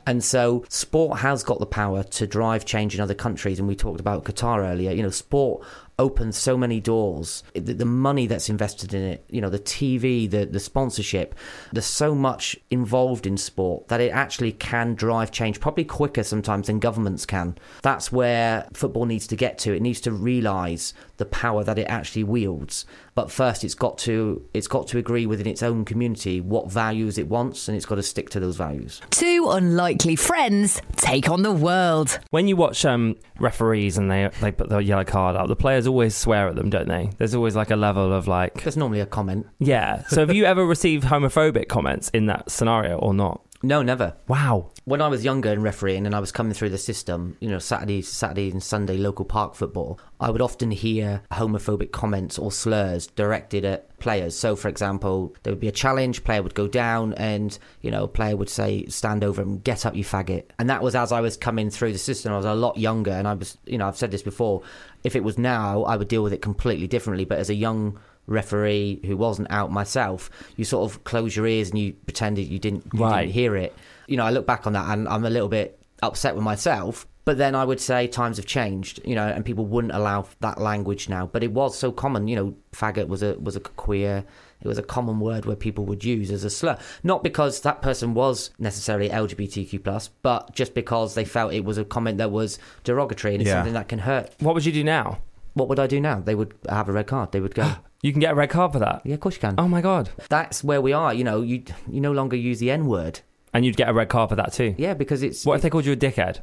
And 0.07 0.25
so 0.25 0.65
sport 0.69 1.19
has 1.19 1.43
got 1.43 1.59
the 1.59 1.67
power 1.67 2.03
to 2.03 2.27
drive 2.27 2.65
change 2.65 2.95
in 2.95 3.01
other 3.01 3.15
countries. 3.15 3.59
And 3.59 3.69
we 3.69 3.77
talked 3.77 4.01
about 4.01 4.25
Qatar 4.25 4.61
earlier. 4.61 4.93
You 4.93 5.03
know, 5.03 5.11
sport 5.11 5.67
opens 5.99 6.37
so 6.37 6.57
many 6.57 6.81
doors. 6.81 7.43
The, 7.55 7.75
the 7.75 7.85
money 7.85 8.27
that's 8.27 8.49
invested 8.49 8.95
in 8.95 9.03
it, 9.03 9.25
you 9.29 9.41
know, 9.41 9.51
the 9.51 9.59
TV, 9.59 10.31
the, 10.31 10.47
the 10.47 10.61
sponsorship, 10.61 11.35
there's 11.73 11.87
so 11.87 12.15
much 12.15 12.57
involved 12.71 13.27
in 13.27 13.37
sport 13.37 13.89
that 13.89 14.01
it 14.01 14.11
actually 14.11 14.53
can 14.53 14.95
drive 14.95 15.31
change 15.31 15.61
probably 15.61 15.85
quicker 15.85 16.23
sometimes 16.23 16.69
than 16.69 16.79
governments 16.79 17.27
can. 17.27 17.57
That's 17.83 18.13
where 18.13 18.69
football 18.73 19.07
needs 19.07 19.27
to 19.29 19.37
get 19.37 19.59
to. 19.59 19.75
It 19.75 19.83
needs 19.83 20.01
to 20.03 20.13
realise 20.13 20.95
the 21.17 21.27
power 21.27 21.65
that 21.65 21.79
it 21.79 21.87
actually 21.89 22.25
wields. 22.25 22.87
But 23.15 23.33
first 23.33 23.65
it's 23.65 23.75
got 23.75 23.99
to 23.99 24.47
it's 24.55 24.69
got 24.69 24.87
to 24.89 24.99
agree 24.99 25.27
within 25.27 25.49
its 25.49 25.63
own 25.63 25.85
community 25.85 26.41
what 26.41 26.71
values 26.71 27.19
it 27.19 27.29
wants 27.29 27.67
and 27.67 27.77
it's 27.77 27.87
got 27.87 27.97
to 27.97 28.03
stick 28.03 28.31
to 28.31 28.41
those 28.41 28.57
values. 28.57 29.01
Two 29.11 29.49
unlikely 29.51 30.15
friends 30.15 30.81
take 30.95 31.29
on 31.29 31.43
the 31.43 31.51
world. 31.51 32.21
When 32.31 32.47
you 32.47 32.55
watch 32.55 32.85
um, 32.85 33.17
referees 33.41 33.99
and 33.99 34.09
they 34.09 34.31
they 34.41 34.53
put 34.53 34.69
the 34.69 34.79
yellow 34.79 35.05
card 35.05 35.35
out, 35.35 35.49
the 35.49 35.57
players 35.57 35.88
always 35.89 36.15
swear 36.15 36.49
at 36.49 36.55
them, 36.57 36.71
don't 36.71 36.87
they? 36.89 37.11
There's 37.19 37.35
always 37.35 37.57
like 37.57 37.71
a 37.71 37.77
level 37.77 38.13
of 38.13 38.29
like, 38.29 38.63
There's 38.63 38.77
normally 38.77 39.01
a 39.01 39.07
comment. 39.07 39.47
yeah. 39.59 40.05
So 40.09 40.21
have 40.21 40.35
you 40.35 40.45
ever 40.53 40.65
received 40.65 41.05
homophobic 41.05 41.69
comments 41.69 42.09
in 42.11 42.27
that 42.27 42.51
scenario 42.51 42.99
or 42.99 43.13
not? 43.15 43.41
No, 43.63 43.83
never. 43.83 44.15
Wow. 44.29 44.71
When 44.85 45.03
I 45.03 45.09
was 45.09 45.25
younger 45.25 45.51
and 45.51 45.63
refereeing 45.63 46.07
and 46.07 46.15
I 46.15 46.21
was 46.21 46.31
coming 46.31 46.55
through 46.55 46.71
the 46.71 46.79
system, 46.79 47.37
you 47.41 47.49
know, 47.49 47.59
Saturday, 47.59 48.03
Saturday 48.03 48.51
and 48.51 48.63
Sunday 48.63 48.97
local 48.97 49.25
park 49.25 49.57
football, 49.57 49.99
I 50.21 50.31
would 50.31 50.41
often 50.41 50.71
hear 50.71 51.23
homophobic 51.33 51.91
comments 51.91 52.39
or 52.39 52.53
slurs 52.53 53.09
directed 53.09 53.65
at 53.65 53.99
players. 53.99 54.37
So, 54.37 54.55
for 54.55 54.69
example, 54.69 55.35
there 55.43 55.53
would 55.53 55.61
be 55.61 55.69
a 55.69 55.73
challenge, 55.73 56.23
player 56.23 56.43
would 56.43 56.55
go 56.55 56.69
down, 56.69 57.15
and 57.15 57.59
you 57.81 57.91
know, 57.91 58.05
a 58.05 58.09
player 58.09 58.37
would 58.37 58.49
say, 58.49 58.87
"Stand 58.87 59.25
over 59.25 59.43
and 59.43 59.63
get 59.65 59.85
up, 59.85 59.97
you 59.97 60.05
faggot." 60.05 60.45
And 60.59 60.71
that 60.71 60.83
was 60.83 60.95
as 60.95 61.11
I 61.11 61.21
was 61.21 61.37
coming 61.37 61.69
through 61.69 61.93
the 61.93 61.99
system. 61.99 62.33
I 62.33 62.37
was 62.37 62.47
a 62.47 62.55
lot 62.55 62.77
younger, 62.77 63.11
and 63.11 63.27
I 63.27 63.35
was, 63.35 63.59
you 63.67 63.79
know, 63.79 63.89
I've 63.89 63.97
said 63.97 64.13
this 64.13 64.23
before. 64.23 64.63
If 65.03 65.17
it 65.17 65.25
was 65.25 65.37
now, 65.37 65.83
I 65.83 65.97
would 65.97 66.09
deal 66.09 66.23
with 66.23 66.33
it 66.33 66.43
completely 66.43 66.87
differently. 66.87 67.25
But 67.25 67.39
as 67.39 67.51
a 67.51 67.55
young 67.55 67.99
referee 68.29 69.01
who 69.05 69.17
wasn't 69.17 69.51
out 69.51 69.73
myself, 69.73 70.31
you 70.57 70.65
sort 70.65 70.91
of 70.91 71.03
close 71.05 71.35
your 71.35 71.47
ears 71.47 71.71
and 71.71 71.79
you 71.79 71.95
pretended 72.07 72.47
you 72.47 72.59
didn't, 72.59 72.85
you 72.93 73.01
Right. 73.01 73.23
didn't 73.23 73.33
hear 73.35 73.57
it. 73.57 73.75
You 74.07 74.17
know, 74.17 74.25
I 74.25 74.31
look 74.31 74.47
back 74.47 74.67
on 74.67 74.75
that 74.75 74.89
and 74.89 75.09
I'm 75.09 75.25
a 75.25 75.31
little 75.31 75.49
bit 75.49 75.79
upset 76.03 76.35
with 76.35 76.45
myself. 76.45 77.07
But 77.25 77.37
then 77.37 77.55
I 77.55 77.63
would 77.63 77.79
say 77.81 78.07
times 78.07 78.39
have 78.39 78.47
changed, 78.47 79.01
you 79.05 79.15
know, 79.15 79.27
and 79.27 79.45
people 79.45 79.67
wouldn't 79.67 79.93
allow 79.93 80.27
that 80.41 80.59
language 80.59 81.11
now. 81.11 81.27
But 81.27 81.45
it 81.45 81.53
was 81.53 81.77
so 81.77 81.93
common, 81.93 82.27
you 82.27 82.37
know, 82.37 82.55
faggot 82.73 83.07
was 83.09 83.23
a 83.23 83.35
was 83.39 83.55
a 83.55 83.61
queer. 83.61 84.25
It 84.63 84.67
was 84.67 84.79
a 84.79 84.83
common 84.83 85.21
word 85.21 85.45
where 85.45 85.55
people 85.55 85.85
would 85.85 86.03
use 86.03 86.31
as 86.33 86.43
a 86.43 86.49
slur, 86.51 86.79
not 87.05 87.23
because 87.23 87.61
that 87.61 87.83
person 87.83 88.15
was 88.15 88.51
necessarily 88.59 89.09
LGBTQ 89.11 89.85
plus, 89.85 90.09
but 90.23 90.53
just 90.55 90.73
because 90.75 91.15
they 91.15 91.25
felt 91.27 91.53
it 91.53 91.65
was 91.67 91.77
a 91.79 91.85
comment 91.85 92.17
that 92.19 92.31
was 92.33 92.59
derogatory 92.83 93.35
and 93.35 93.43
it's 93.43 93.49
Yeah. 93.49 93.57
something 93.59 93.75
that 93.75 93.89
can 93.89 94.01
hurt. 94.01 94.35
What 94.41 94.55
would 94.55 94.65
you 94.65 94.73
do 94.73 94.83
now? 94.83 95.19
What 95.55 95.69
would 95.69 95.79
I 95.79 95.87
do 95.87 96.01
now? 96.01 96.21
They 96.21 96.35
would 96.35 96.55
have 96.69 96.89
a 96.89 96.93
red 96.93 97.07
card. 97.07 97.33
They 97.33 97.41
would 97.41 97.55
go. 97.55 97.73
You 98.01 98.13
can 98.13 98.21
get 98.21 98.31
a 98.31 98.37
red 98.37 98.51
card 98.51 98.71
for 98.71 98.79
that. 98.79 99.03
yeah, 99.05 99.15
of 99.15 99.21
course 99.21 99.35
you 99.35 99.41
can. 99.41 99.57
Oh 99.59 99.67
my 99.67 99.81
god. 99.81 100.11
That's 100.29 100.63
where 100.63 100.81
we 100.81 100.93
are. 100.93 101.13
You 101.13 101.25
know, 101.25 101.43
you 101.43 101.65
you 101.91 102.01
no 102.01 102.13
longer 102.13 102.37
use 102.37 102.61
the 102.61 102.71
N 102.71 102.87
word. 102.87 103.23
And 103.53 103.65
you'd 103.65 103.77
get 103.77 103.89
a 103.89 103.93
red 103.93 104.09
card 104.09 104.29
for 104.29 104.37
that 104.37 104.53
too. 104.53 104.77
Yeah, 104.79 104.95
because 104.95 105.25
it's. 105.25 105.45
What 105.45 105.57
if 105.57 105.63
they 105.63 105.71
called 105.71 105.85
you 105.85 105.95
a 105.95 105.97
dickhead? 105.97 106.39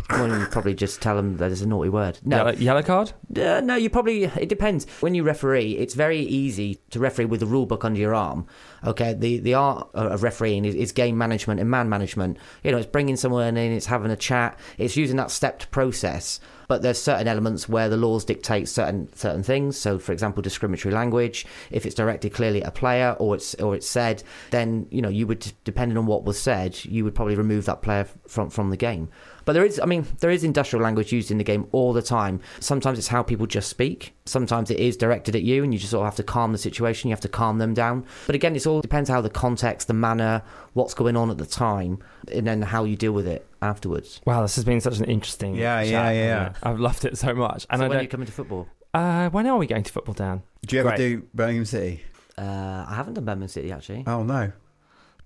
well, 0.10 0.38
you 0.38 0.44
probably 0.46 0.74
just 0.74 1.00
tell 1.00 1.16
them 1.16 1.38
that 1.38 1.50
it's 1.50 1.62
a 1.62 1.66
naughty 1.66 1.88
word. 1.88 2.18
No, 2.24 2.36
Yellow, 2.36 2.52
yellow 2.52 2.82
card? 2.82 3.12
Uh, 3.34 3.62
no, 3.62 3.76
you 3.76 3.88
probably. 3.88 4.24
It 4.24 4.50
depends. 4.50 4.86
When 5.00 5.14
you 5.14 5.22
referee, 5.22 5.78
it's 5.78 5.94
very 5.94 6.18
easy 6.18 6.80
to 6.90 6.98
referee 6.98 7.24
with 7.26 7.40
the 7.40 7.46
rule 7.46 7.64
book 7.64 7.86
under 7.86 7.98
your 7.98 8.14
arm. 8.14 8.46
Okay, 8.84 9.14
the 9.14 9.38
the 9.38 9.54
art 9.54 9.88
of 9.94 10.22
refereeing 10.22 10.66
is, 10.66 10.74
is 10.74 10.92
game 10.92 11.16
management 11.16 11.58
and 11.58 11.70
man 11.70 11.88
management. 11.88 12.36
You 12.64 12.72
know, 12.72 12.76
it's 12.78 12.86
bringing 12.86 13.16
someone 13.16 13.56
in, 13.56 13.72
it's 13.72 13.86
having 13.86 14.10
a 14.10 14.16
chat, 14.16 14.58
it's 14.76 14.94
using 14.96 15.16
that 15.16 15.30
stepped 15.30 15.70
process. 15.70 16.38
But 16.68 16.82
there's 16.82 17.00
certain 17.00 17.28
elements 17.28 17.68
where 17.68 17.88
the 17.88 17.96
laws 17.96 18.24
dictate 18.24 18.68
certain 18.68 19.12
certain 19.14 19.42
things. 19.42 19.76
So, 19.76 19.98
for 19.98 20.12
example, 20.12 20.42
discriminatory 20.42 20.94
language. 20.94 21.46
If 21.70 21.86
it's 21.86 21.94
directed 21.94 22.32
clearly 22.32 22.62
at 22.62 22.68
a 22.68 22.72
player 22.72 23.16
or 23.18 23.34
it's 23.34 23.54
or 23.54 23.74
it's 23.74 23.88
said, 23.88 24.22
then 24.50 24.86
you 24.90 25.02
know 25.02 25.08
you 25.08 25.26
would, 25.26 25.52
depending 25.64 25.98
on 25.98 26.06
what 26.06 26.24
was 26.24 26.40
said, 26.40 26.84
you 26.84 27.04
would 27.04 27.14
probably 27.14 27.34
remove 27.34 27.66
that 27.66 27.82
player 27.82 28.06
from 28.26 28.50
from 28.50 28.70
the 28.70 28.76
game. 28.76 29.08
But 29.44 29.54
there 29.54 29.64
is, 29.64 29.80
I 29.80 29.86
mean, 29.86 30.06
there 30.20 30.30
is 30.30 30.44
industrial 30.44 30.82
language 30.82 31.12
used 31.12 31.30
in 31.30 31.38
the 31.38 31.44
game 31.44 31.66
all 31.72 31.92
the 31.92 32.02
time. 32.02 32.40
Sometimes 32.60 32.98
it's 32.98 33.08
how 33.08 33.22
people 33.22 33.46
just 33.46 33.68
speak. 33.68 34.14
Sometimes 34.24 34.70
it 34.70 34.78
is 34.78 34.96
directed 34.96 35.34
at 35.34 35.42
you, 35.42 35.64
and 35.64 35.72
you 35.72 35.78
just 35.78 35.90
sort 35.90 36.02
of 36.02 36.06
have 36.06 36.16
to 36.16 36.22
calm 36.22 36.52
the 36.52 36.58
situation. 36.58 37.08
You 37.08 37.12
have 37.12 37.20
to 37.22 37.28
calm 37.28 37.58
them 37.58 37.74
down. 37.74 38.06
But 38.26 38.36
again, 38.36 38.54
it's 38.54 38.66
all 38.66 38.80
depends 38.80 39.10
how 39.10 39.20
the 39.20 39.30
context, 39.30 39.88
the 39.88 39.94
manner, 39.94 40.42
what's 40.74 40.94
going 40.94 41.16
on 41.16 41.30
at 41.30 41.38
the 41.38 41.46
time, 41.46 41.98
and 42.32 42.46
then 42.46 42.62
how 42.62 42.84
you 42.84 42.96
deal 42.96 43.12
with 43.12 43.26
it 43.26 43.46
afterwards. 43.62 44.20
Wow, 44.26 44.42
this 44.42 44.56
has 44.56 44.64
been 44.64 44.80
such 44.80 44.98
an 44.98 45.04
interesting. 45.06 45.54
Yeah, 45.54 45.82
chat, 45.82 45.90
yeah, 45.90 46.02
hasn't 46.02 46.56
yeah. 46.62 46.68
I've 46.70 46.80
loved 46.80 47.04
it 47.04 47.16
so 47.16 47.34
much. 47.34 47.66
And 47.70 47.78
so 47.80 47.84
I 47.84 47.88
when 47.88 47.96
don't. 47.96 48.02
you 48.04 48.08
come 48.08 48.20
into 48.20 48.32
football, 48.32 48.68
uh, 48.92 49.30
when 49.30 49.46
are 49.46 49.56
we 49.56 49.66
going 49.66 49.84
to 49.84 49.92
football, 49.92 50.14
Dan? 50.14 50.42
Do 50.66 50.76
you 50.76 50.80
ever 50.80 50.90
Great. 50.90 50.98
do 50.98 51.22
Birmingham 51.32 51.64
City? 51.64 52.02
uh, 52.38 52.84
I 52.88 52.94
haven't 52.94 53.14
done 53.14 53.24
Birmingham 53.24 53.48
City 53.48 53.72
actually. 53.72 54.04
Oh 54.06 54.22
no. 54.22 54.52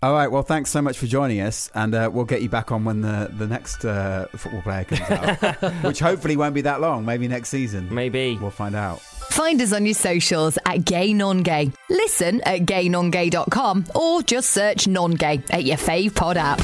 All 0.03 0.13
right. 0.13 0.31
Well, 0.31 0.43
thanks 0.43 0.71
so 0.71 0.83
much 0.83 0.99
for 0.99 1.07
joining 1.07 1.41
us, 1.41 1.71
and 1.75 1.95
uh, 1.95 2.11
we'll 2.13 2.27
get 2.27 2.43
you 2.43 2.51
back 2.51 2.71
on 2.71 2.85
when 2.85 3.01
the 3.01 3.31
the 3.33 3.47
next 3.47 3.85
uh, 3.85 4.27
football 4.37 4.61
player 4.61 4.85
comes 4.85 5.01
out, 5.11 5.73
which 5.85 5.99
hopefully 6.01 6.37
won't 6.37 6.55
be 6.55 6.61
that 6.61 6.83
long. 6.83 7.05
Maybe 7.07 7.27
next 7.29 7.49
season. 7.49 7.93
Maybe. 7.93 8.37
We'll 8.41 8.51
find 8.51 8.77
out. 8.77 9.01
Find 9.01 9.61
us 9.61 9.73
on 9.73 9.87
your 9.87 9.95
socials 9.95 10.59
at 10.67 10.85
Gay 10.85 11.15
Non 11.15 11.43
Gay. 11.43 11.73
Listen 11.89 12.43
at 12.43 12.61
gaynongay.com 12.63 13.87
or 13.95 14.23
just 14.23 14.51
search 14.51 14.87
Non 14.87 15.13
Gay 15.13 15.43
at 15.51 15.65
your 15.65 15.79
fave 15.79 16.15
pod 16.15 16.37
app. 16.37 16.61